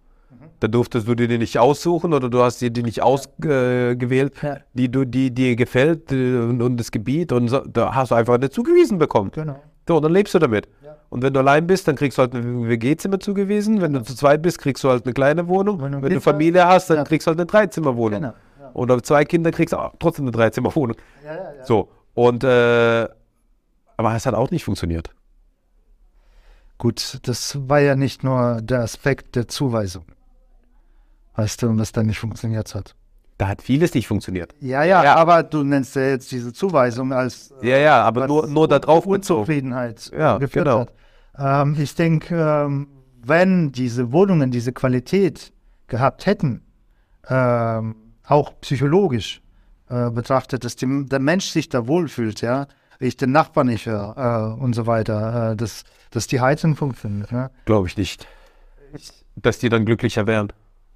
[0.61, 4.57] Da durftest du dir die nicht aussuchen oder du hast dir die nicht ausgewählt, Ja.
[4.73, 8.15] die du, die dir gefällt äh, und, und das Gebiet und so, da hast du
[8.15, 9.31] einfach eine zugewiesen bekommen.
[9.33, 9.59] Genau.
[9.87, 10.67] So, und dann lebst du damit.
[10.85, 10.95] Ja.
[11.09, 13.81] Und wenn du allein bist, dann kriegst du halt ein WG-Zimmer zugewiesen.
[13.81, 15.81] Wenn du zu zweit bist, kriegst du halt eine kleine Wohnung.
[15.81, 17.03] Wenn du Wenn du Kinder- Familie hast, dann Ja.
[17.05, 18.21] kriegst du halt eine Dreizimmerwohnung.
[18.21, 18.33] Genau.
[18.73, 20.95] Oder zwei Kinder kriegst du auch trotzdem eine Dreizimmerwohnung.
[21.25, 21.65] Ja, ja, ja.
[21.65, 23.07] So, und äh,
[23.97, 25.09] aber es hat auch nicht funktioniert.
[26.77, 30.05] Gut, das war ja nicht nur der Aspekt der Zuweisung.
[31.35, 32.95] Weißt du, und das dann nicht funktioniert hat.
[33.37, 34.53] Da hat vieles nicht funktioniert.
[34.59, 35.15] Ja, ja, Ja.
[35.15, 38.67] aber du nennst ja jetzt diese Zuweisung als äh, Ja, ja, aber was nur, nur
[38.67, 39.39] da drauf bezogen.
[39.41, 40.79] Unzufriedenheit Ja, geführt genau.
[40.81, 40.93] hat.
[41.37, 42.87] Ähm, ich denke, ähm,
[43.23, 45.53] wenn diese Wohnungen diese Qualität
[45.87, 46.61] gehabt hätten,
[47.29, 47.95] ähm,
[48.27, 49.41] auch psychologisch
[49.89, 52.67] äh, betrachtet, dass die, der Mensch sich da wohlfühlt, ja,
[52.99, 57.31] ich den Nachbarn nicht höre äh, und so weiter, äh, dass, dass die Heizung funktioniert.
[57.31, 57.49] Ja.
[57.65, 58.27] Glaube ich nicht.
[59.35, 60.51] Dass die dann glücklicher wären.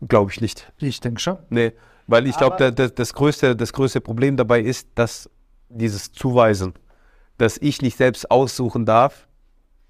[0.07, 0.71] Glaube ich nicht.
[0.77, 1.37] Ich denke schon.
[1.49, 1.73] Nee,
[2.07, 5.29] weil ich glaube, Aber- das, das, größte, das größte Problem dabei ist, dass
[5.69, 6.73] dieses Zuweisen,
[7.37, 9.27] dass ich nicht selbst aussuchen darf,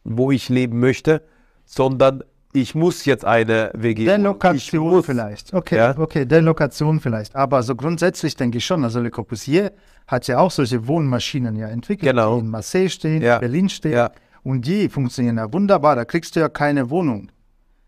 [0.03, 1.21] wo ich leben möchte,
[1.65, 4.03] sondern ich muss jetzt eine WG.
[4.03, 5.05] Ich Delokation muss.
[5.05, 5.53] vielleicht.
[5.53, 5.97] Okay, Ja.
[5.97, 7.35] okay, Delokation vielleicht.
[7.35, 8.83] Aber so grundsätzlich denke ich schon.
[8.85, 9.73] Also Le Corbusier
[10.07, 12.35] hat ja auch solche Wohnmaschinen ja entwickelt, Genau.
[12.35, 13.35] die in Marseille stehen, Ja.
[13.35, 13.91] in Berlin stehen.
[13.93, 14.11] Ja.
[14.43, 15.95] Und die funktionieren ja wunderbar.
[15.97, 17.29] Da kriegst du ja keine Wohnung.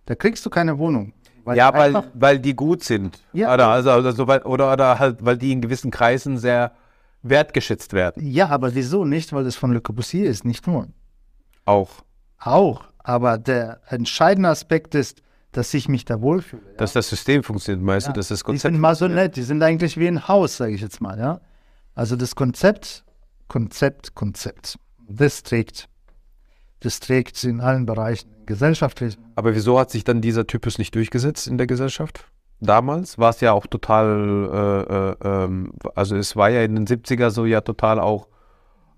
[0.06, 1.14] Da kriegst du keine Wohnung.
[1.48, 3.20] Weil Ja, weil, weil die gut sind.
[3.34, 3.54] Ja.
[3.54, 6.74] Oder, also, also, weil, oder, oder halt, weil die in gewissen Kreisen sehr
[7.24, 8.26] wertgeschätzt werden.
[8.26, 9.34] ja, aber wieso nicht?
[9.34, 10.88] Weil es von Le Corbusier ist, nicht nur.
[11.66, 11.90] Auch.
[12.40, 12.84] Auch.
[13.00, 15.22] Aber der entscheidende Aspekt ist,
[15.54, 16.62] dass ich mich da wohlfühle.
[16.72, 16.78] ja.
[16.78, 18.74] Dass das System funktioniert, meinst Ja, du, dass das die Konzept.
[18.74, 21.40] sind masonett, die sind eigentlich wie ein Haus, sage ich jetzt mal, ja.
[21.96, 23.06] Also das Konzept,
[23.48, 25.88] Konzept, Konzept, das trägt,
[26.80, 29.18] das trägt in allen Bereichen, gesellschaftlich.
[29.36, 32.26] Aber wieso hat sich dann dieser Typus nicht durchgesetzt in der Gesellschaft?
[32.60, 36.88] Damals war es ja auch total, äh, äh, ähm, also es war ja in den
[36.88, 38.28] 70er so ja total auch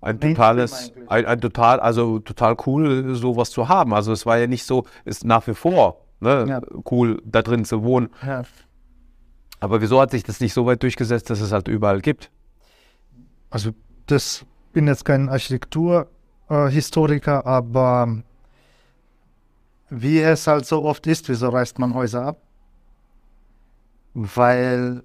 [0.00, 3.92] ein totales, ein, ein total, also total cool, sowas zu haben.
[3.92, 6.60] Also es war ja nicht so, ist nach wie vor ne, Ja.
[6.90, 8.08] cool, da drin zu wohnen.
[8.26, 8.42] Ja.
[9.58, 12.30] Aber wieso hat sich das nicht so weit durchgesetzt, dass es halt überall gibt?
[13.50, 13.72] Also
[14.06, 16.10] das bin jetzt kein Architekturhistoriker,
[16.50, 18.22] äh, Historiker, aber
[19.88, 22.42] wie es halt so oft ist, wieso reißt man Häuser ab?
[24.14, 25.02] Weil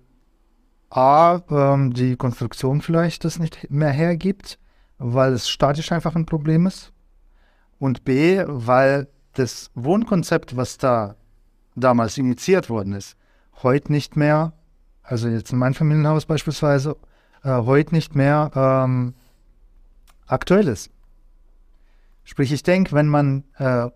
[0.90, 4.60] A, ähm, die Konstruktion vielleicht das nicht mehr hergibt,
[4.98, 6.92] weil es statisch einfach ein Problem ist.
[7.80, 11.16] Und B, weil das Wohnkonzept, was da
[11.76, 13.18] damals initiiert worden ist,
[13.64, 14.54] heute nicht mehr,
[15.04, 16.96] also jetzt in meinem Familienhaus beispielsweise,
[17.44, 19.14] äh, heute nicht mehr ähm,
[20.28, 20.90] aktuell ist.
[22.26, 23.88] Sprich, ich denke, wenn man äh,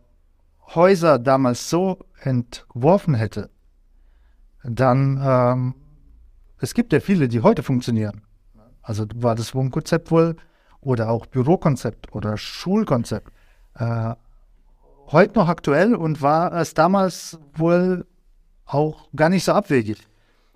[0.75, 3.49] Häuser damals so entworfen hätte,
[4.63, 5.75] dann, ähm,
[6.59, 8.21] es gibt ja viele, die heute funktionieren.
[8.81, 10.35] Also war das Wohnkonzept wohl
[10.79, 13.31] oder auch Bürokonzept oder Schulkonzept
[13.75, 14.13] äh,
[15.07, 18.05] heute noch aktuell und war es damals wohl
[18.65, 20.07] auch gar nicht so abwegig.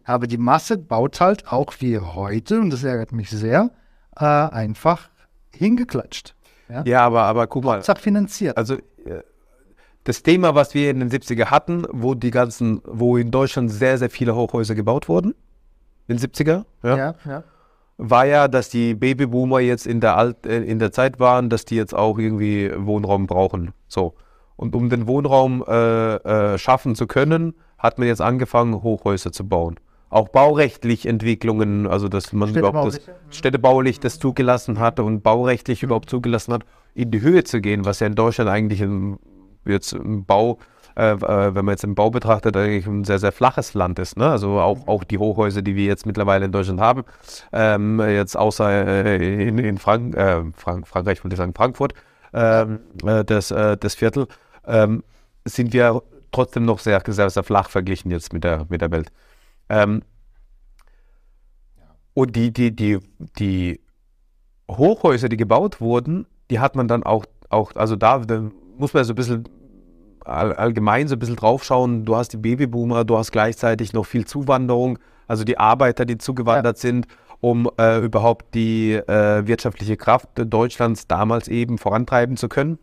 [0.04, 3.72] Aber die Masse baut halt auch wie heute, und das ärgert mich sehr,
[4.16, 5.10] äh, einfach
[5.52, 6.33] hingeklatscht.
[6.70, 6.84] Ja?
[6.86, 7.76] Ja, aber, aber guck mal.
[7.76, 8.58] Hauptsache finanziert.
[8.58, 9.24] Also äh,
[10.04, 13.98] das Thema, was wir in den 70er hatten, wo die ganzen, wo in Deutschland sehr,
[13.98, 15.34] sehr viele Hochhäuser gebaut wurden,
[16.08, 17.44] in den 70er, ja, ja, ja.
[17.98, 21.66] war ja, dass die Babyboomer jetzt in der, Alt, äh, in der Zeit waren, dass
[21.66, 23.74] die jetzt auch irgendwie Wohnraum brauchen.
[23.88, 24.16] So.
[24.56, 29.48] Und um den Wohnraum äh, äh, schaffen zu können, hat man jetzt angefangen, Hochhäuser zu
[29.48, 29.80] bauen.
[30.14, 33.36] Auch baurechtlich Entwicklungen, also dass man überhaupt das Städtebauliche.
[33.36, 38.00] städtebaulich das zugelassen hat und baurechtlich überhaupt zugelassen hat, in die Höhe zu gehen, was
[38.00, 39.18] ja in Deutschland eigentlich im,
[39.66, 40.60] jetzt im Bau,
[40.96, 44.16] äh, äh, wenn man jetzt im Bau betrachtet, eigentlich ein sehr, sehr flaches Land ist.
[44.16, 44.30] Ne?
[44.30, 47.06] Also auch, auch die Hochhäuser, die wir jetzt mittlerweile in Deutschland haben,
[47.52, 48.70] ähm, jetzt außer
[49.06, 51.96] äh, in, in Frank äh, Frank Frankreich, wollte ich sagen, Frankfurt,
[52.34, 54.28] ähm, äh, das, äh, das Viertel,
[54.68, 55.04] ähm,
[55.46, 59.12] sind wir trotzdem noch sehr, sehr, sehr flach verglichen jetzt mit der, mit der Welt.
[59.70, 60.04] Ähm,
[62.14, 63.00] und die, die, die,
[63.40, 63.80] die
[64.70, 69.04] Hochhäuser, die gebaut wurden, die hat man dann auch, auch also da, da muss man
[69.04, 69.44] so ein bisschen
[70.26, 72.06] all, allgemein so ein bisschen draufschauen.
[72.06, 76.78] Du hast die Babyboomer, du hast gleichzeitig noch viel Zuwanderung, also die Arbeiter, die zugewandert
[76.78, 77.08] sind,
[77.42, 82.80] um äh, überhaupt die äh, wirtschaftliche Kraft Deutschlands damals eben vorantreiben zu können.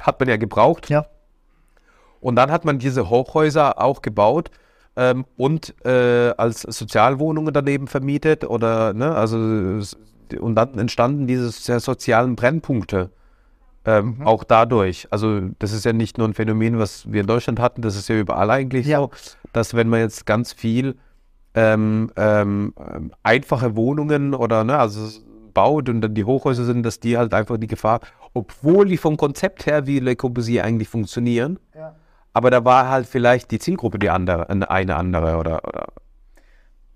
[0.00, 0.90] Hat man ja gebraucht.
[0.90, 1.06] ja.
[2.20, 4.50] Und dann hat man diese Hochhäuser auch gebaut
[4.96, 9.36] ähm, und äh, als Sozialwohnungen daneben vermietet oder, ne, also
[10.40, 13.10] und dann entstanden diese sozialen Brennpunkte.
[13.86, 14.26] Ähm, Mhm.
[14.26, 15.06] Auch dadurch.
[15.10, 18.08] Also, das ist ja nicht nur ein Phänomen, was wir in Deutschland hatten, das ist
[18.08, 18.98] ja überall eigentlich Ja.
[19.00, 19.10] so,
[19.52, 20.96] dass wenn man jetzt ganz viel
[21.54, 22.72] ähm, ähm,
[23.22, 25.06] einfache Wohnungen oder ne, also
[25.52, 28.00] baut und dann die Hochhäuser sind, dass die halt einfach die Gefahr,
[28.32, 31.94] obwohl die vom Konzept her wie Le Corbusier eigentlich funktionieren, Ja.
[32.34, 35.86] Aber da war halt vielleicht die Zielgruppe die andere, eine eine andere oder, oder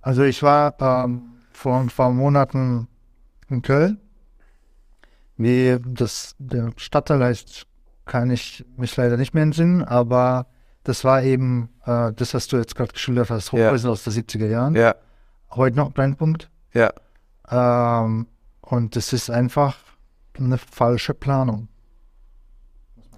[0.03, 1.23] Also ich war ähm,
[1.53, 2.89] vor ein paar Monaten
[3.49, 3.99] in Köln.
[5.37, 7.67] Wie das der Stadtteil heißt,
[8.05, 10.47] kann ich mich leider nicht mehr entsinnen, aber
[10.83, 13.69] das war eben äh, das, was du jetzt gerade geschildert hast, Ja.
[13.69, 14.75] Hochhäuser aus den 70er Jahren.
[14.75, 14.95] ja,
[15.51, 16.51] Heute noch Brennpunkt.
[16.75, 16.93] ja.
[17.51, 18.27] Ähm,
[18.61, 19.77] und das ist einfach
[20.37, 21.69] eine falsche Planung.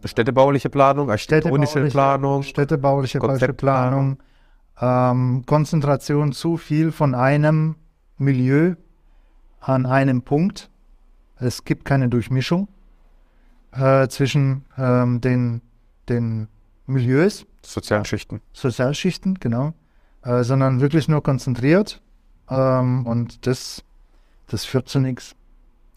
[0.04, 2.42] Städtebauliche Planung, architektonische Städtebauliche- Planung.
[2.42, 4.18] Städtebauliche Konzeptplanung.
[4.76, 7.76] Planung, ähm, Konzentration zu viel von einem
[8.18, 8.74] Milieu
[9.60, 10.70] an einem Punkt.
[11.36, 12.68] Es gibt keine Durchmischung
[13.72, 15.62] äh, zwischen ähm, den,
[16.08, 16.48] den
[16.86, 18.40] Milieus, Sozialen Schichten.
[18.52, 19.74] Sozialschichten, genau,
[20.22, 22.00] äh, sondern wirklich nur konzentriert.
[22.48, 23.84] Ähm, und das,
[24.48, 25.36] das führt zu nichts.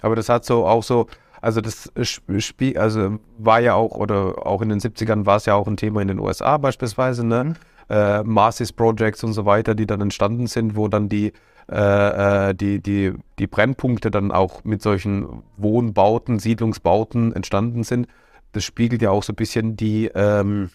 [0.01, 1.08] Aber das hat so auch so,
[1.44, 1.91] also das
[2.39, 5.76] Spiel, also war ja auch, oder auch in den 70ern war es ja auch ein
[5.76, 7.44] Thema in den USA beispielsweise, ne?
[7.44, 7.56] Mhm.
[7.89, 11.34] Äh, Marcis Projects und so weiter, die dann entstanden sind, wo dann die,
[11.70, 18.08] äh, äh, die, die, die Brennpunkte dann auch mit solchen Wohnbauten, Siedlungsbauten entstanden sind.
[18.54, 20.70] Das spiegelt ja auch so ein bisschen die, ähm,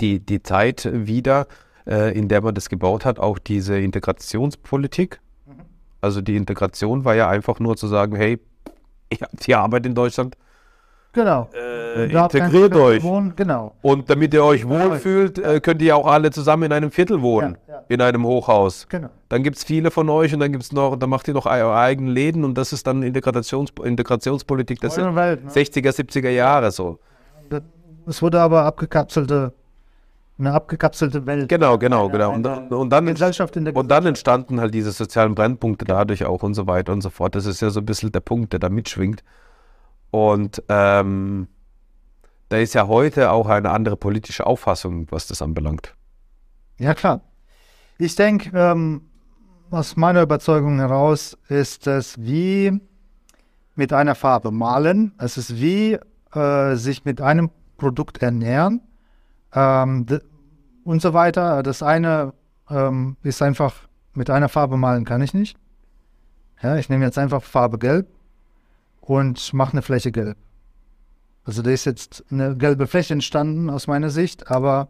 [0.00, 1.46] die, die Zeit wider,
[1.86, 5.20] äh, in der man das gebaut hat, auch diese Integrationspolitik.
[6.00, 8.40] Also die Integration war ja einfach nur zu sagen, hey,
[9.10, 10.36] ihr habt hier Arbeit in Deutschland,
[11.12, 11.48] Genau.
[11.54, 13.02] äh, kein integriert euch.
[13.04, 13.72] wohnen, Genau.
[13.82, 17.56] Und damit ihr euch wohlfühlt, äh, könnt ihr auch alle zusammen in einem Viertel wohnen,
[17.68, 17.82] Ja, ja.
[17.88, 18.88] in einem Hochhaus.
[18.88, 19.10] Genau.
[19.28, 21.76] Dann gibt es viele von euch und dann gibt's noch, dann macht ihr noch eure
[21.76, 25.50] eigenen Läden und das ist dann Integrations Integrationspolitik der Welt, ne?
[25.50, 26.98] 60er, 70er Jahre so.
[28.06, 29.52] Es wurde aber abgekapselte,
[30.38, 31.48] eine abgekapselte Welt.
[31.48, 32.32] Genau, genau, genau.
[32.32, 36.24] Und dann, und dann Gesellschaft in der Und dann entstanden halt diese sozialen Brennpunkte dadurch
[36.24, 37.34] auch und so weiter und so fort.
[37.34, 39.22] Das ist ja so ein bisschen der Punkt, der da mitschwingt.
[40.10, 41.48] Und ähm,
[42.48, 45.94] da ist ja heute auch eine andere politische Auffassung, was das anbelangt.
[46.78, 47.20] Ja, klar.
[47.98, 49.02] Ich denke, ähm,
[49.70, 52.80] aus meiner Überzeugung heraus ist es wie
[53.76, 55.14] mit einer Farbe malen.
[55.18, 55.98] Es ist wie
[56.32, 58.80] äh, sich mit einem Produkt ernähren
[59.54, 60.06] ähm,
[60.84, 61.62] und so weiter.
[61.62, 62.32] Das eine
[62.68, 65.56] ähm, ist einfach, mit einer Farbe malen kann ich nicht.
[66.62, 68.08] Ja, ich nehme jetzt einfach Farbe gelb
[69.00, 70.36] und mache eine Fläche gelb.
[71.44, 74.88] Also da ist jetzt eine gelbe Fläche entstanden aus meiner Sicht, aber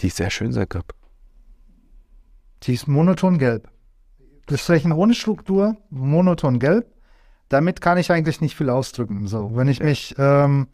[0.00, 0.82] Die ist sehr schön sein kann.
[2.64, 3.70] Die ist monoton gelb.
[4.46, 6.86] Das Flächen ohne Struktur, monoton gelb.
[7.48, 9.26] Damit kann ich eigentlich nicht viel ausdrücken.
[9.26, 10.68] So, wenn ich mich ähm,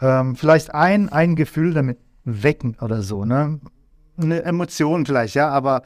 [0.00, 3.60] ähm, vielleicht ein, ein Gefühl damit wecken oder so, ne?
[4.20, 5.82] Eine Emotion vielleicht, ja, aber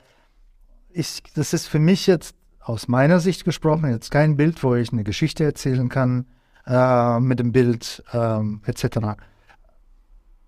[0.90, 4.92] ich, das ist für mich jetzt aus meiner Sicht gesprochen jetzt kein Bild, wo ich
[4.92, 6.26] eine Geschichte erzählen kann
[6.66, 8.98] äh, mit dem Bild ähm, etc.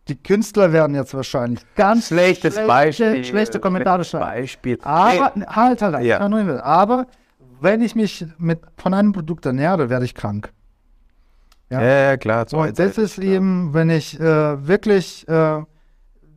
[0.08, 3.24] Die Künstler werden jetzt wahrscheinlich ganz Schlechtes schlechte, Beispiel.
[3.24, 4.40] schlechte Kommentare schreiben.
[4.40, 4.78] Beispiel.
[4.82, 6.20] Aber, halt, halt, halt, Ja.
[6.62, 7.06] aber
[7.60, 10.52] wenn ich mich mit, von einem Produkt ernähre, werde ich krank.
[11.70, 12.46] Ja, ja klar.
[12.48, 15.62] So, das ist eben, wenn ich äh, wirklich, äh,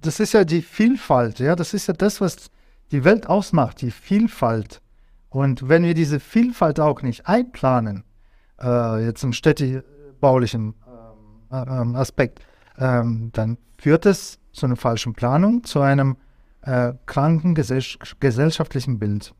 [0.02, 2.50] das ist ja die Vielfalt, ja, das ist ja das, was
[2.92, 4.82] die Welt ausmacht, die Vielfalt.
[5.30, 8.04] Und wenn wir diese Vielfalt auch nicht einplanen,
[8.62, 12.40] äh, jetzt im städtebaulichen ähm, äh, ähm, Aspekt,
[12.78, 16.18] ähm, dann führt es zu einer falschen Planung, zu einem
[16.64, 17.84] äh, kranken gesell
[18.20, 19.34] gesellschaftlichen Bild.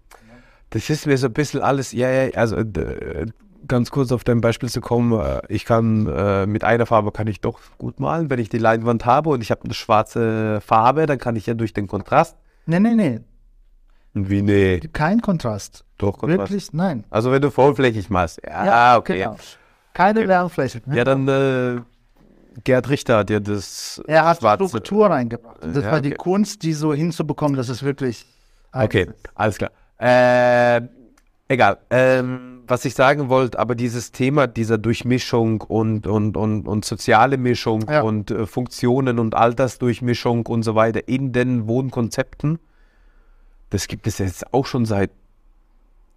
[0.70, 3.26] Das ist mir so ein bisschen alles, ja, ja, also äh,
[3.68, 7.28] ganz kurz auf dein Beispiel zu kommen, äh, ich kann äh, mit einer Farbe kann
[7.28, 11.06] ich doch gut malen, wenn ich die Leinwand habe und ich habe eine schwarze Farbe,
[11.06, 12.36] dann kann ich ja durch den Kontrast.
[12.66, 13.20] Nee, nee, nee,
[14.14, 15.84] Wie nee, kein Kontrast.
[15.98, 16.52] doch Kontrast.
[16.52, 17.04] Wirklich, nein.
[17.10, 18.40] Also wenn du vollflächig machst.
[18.46, 19.18] Ja, okay.
[19.20, 19.36] Genau.
[19.94, 20.82] Keine Lernfläche.
[20.92, 21.82] Ja, dann äh,
[22.64, 25.58] Gerd Richter hat dir das Er hat schwarze- Struktur reingebracht.
[25.62, 26.18] Das Ja, war die okay.
[26.18, 28.26] Kunst, die so hinzubekommen, dass es wirklich.
[28.72, 29.14] Okay, ist.
[29.36, 29.72] alles klar.
[29.98, 30.82] Äh,
[31.50, 31.80] egal.
[31.90, 37.38] Ähm, was ich sagen wollte, aber dieses Thema dieser Durchmischung und, und, und, und soziale
[37.38, 38.02] Mischung Ja.
[38.02, 42.60] und äh, Funktionen und Altersdurchmischung und so weiter in den Wohnkonzepten,
[43.72, 45.12] das gibt es jetzt auch schon seit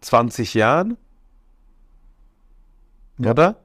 [0.03, 0.97] 20 Jahren.
[3.19, 3.31] Ja.
[3.33, 3.57] Oder?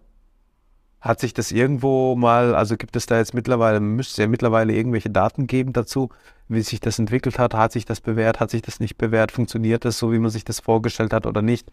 [0.99, 4.73] Hat sich das irgendwo mal, also gibt es da jetzt mittlerweile, müsste es ja mittlerweile
[4.73, 6.09] irgendwelche Daten geben dazu,
[6.47, 7.53] wie sich das entwickelt hat?
[7.53, 8.39] Hat sich das bewährt?
[8.39, 9.31] Hat sich das nicht bewährt?
[9.31, 11.71] Funktioniert das so, wie man sich das vorgestellt hat oder nicht?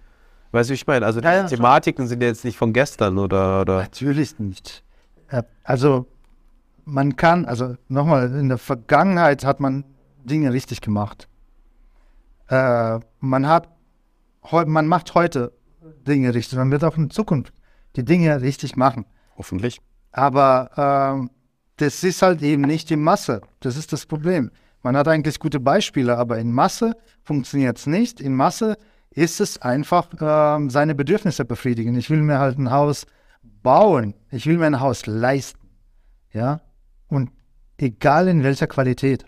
[0.52, 1.06] Weißt du, wie ich meine?
[1.06, 4.84] Also die Ja, ja, Thematiken sind ja jetzt nicht von gestern oder, oder Natürlich nicht.
[5.64, 6.06] Also
[6.84, 9.84] man kann, also nochmal, in der Vergangenheit hat man
[10.22, 11.28] Dinge richtig gemacht.
[12.48, 13.68] Äh, man hat,
[14.50, 15.52] man macht heute
[16.06, 16.58] Dinge richtig.
[16.58, 17.54] Man wird auch in Zukunft
[17.96, 19.06] die Dinge richtig machen.
[19.36, 19.80] Hoffentlich.
[20.12, 21.30] Aber ähm,
[21.76, 23.40] das ist halt eben nicht in Masse.
[23.60, 24.50] Das ist das Problem.
[24.82, 28.20] Man hat eigentlich gute Beispiele, aber in Masse funktioniert es nicht.
[28.20, 28.76] In Masse
[29.10, 31.96] ist es einfach ähm, seine Bedürfnisse befriedigen.
[31.96, 33.06] Ich will mir halt ein Haus
[33.62, 34.14] bauen.
[34.30, 35.68] Ich will mir ein Haus leisten.
[36.32, 36.60] Ja.
[37.08, 37.30] Und
[37.78, 39.24] egal in welcher Qualität.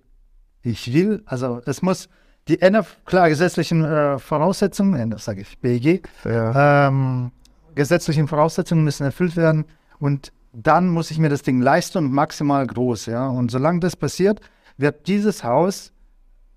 [0.63, 2.09] Ich will, also es muss
[2.49, 7.33] die NF, klar, gesetzlichen äh, Voraussetzungen, das sage ich, BEG, ähm,
[7.75, 9.65] gesetzlichen Voraussetzungen müssen erfüllt werden
[9.99, 13.29] und dann muss ich mir das Ding leisten und maximal groß, ja.
[13.29, 14.41] Und solange das passiert,
[14.79, 15.93] wird dieses Haus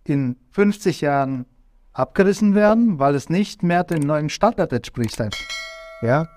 [0.05, 1.45] in 50 Jahren
[1.93, 5.19] abgerissen werden, weil es nicht mehr dem neuen Standard entspricht.
[5.19, 5.39] Einfach.
[6.01, 6.27] Ja.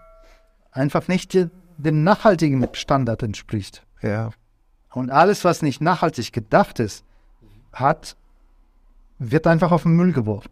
[0.72, 1.36] Einfach nicht
[1.78, 3.84] dem nachhaltigen Standard entspricht.
[4.02, 4.30] Ja.
[4.90, 7.04] Und alles, was nicht nachhaltig gedacht ist,
[7.72, 8.16] hat,
[9.18, 10.50] wird einfach auf den Müll geworfen.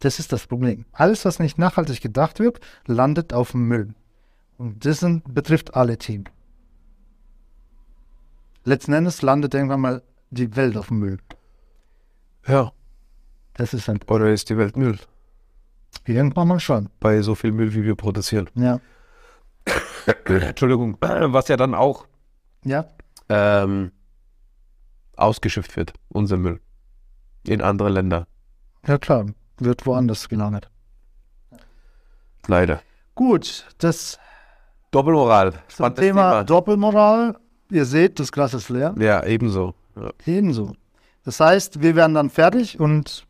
[0.00, 0.84] Das ist das Problem.
[0.92, 3.94] Alles, was nicht nachhaltig gedacht wird, landet auf dem Müll.
[4.58, 6.24] Und das sind, betrifft alle Themen.
[8.64, 11.18] Letzten Endes landet irgendwann mal die Welt auf dem Müll.
[12.46, 12.72] Ja.
[13.54, 14.98] Das ist ein, Oder ist die Welt Müll?
[16.04, 16.88] irgendwann mal schon.
[17.00, 18.48] Bei so viel Müll, wie wir produzieren.
[18.54, 18.80] Ja.
[20.24, 20.96] Entschuldigung.
[21.00, 22.06] Was ja dann auch
[22.64, 22.86] Ja.
[23.28, 23.92] ähm,
[25.16, 26.60] ausgeschifft wird, unser Müll.
[27.46, 28.26] In andere Länder.
[28.86, 29.26] Ja, klar.
[29.58, 30.70] Wird woanders gelandet.
[32.46, 32.80] Leider.
[33.14, 34.18] Gut, das
[34.90, 35.52] Doppelmoral.
[35.52, 37.36] zum Spannendes Thema Doppelmoral.
[37.70, 38.94] Ihr seht, das Glas ist leer.
[38.98, 39.74] Ja, ebenso.
[39.96, 40.10] Ja.
[40.26, 40.72] Ebenso.
[41.24, 43.26] Das heißt, wir werden dann fertig und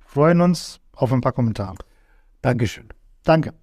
[0.00, 1.76] freuen uns auf ein paar Kommentare.
[2.42, 2.88] Dankeschön.
[3.24, 3.54] Danke.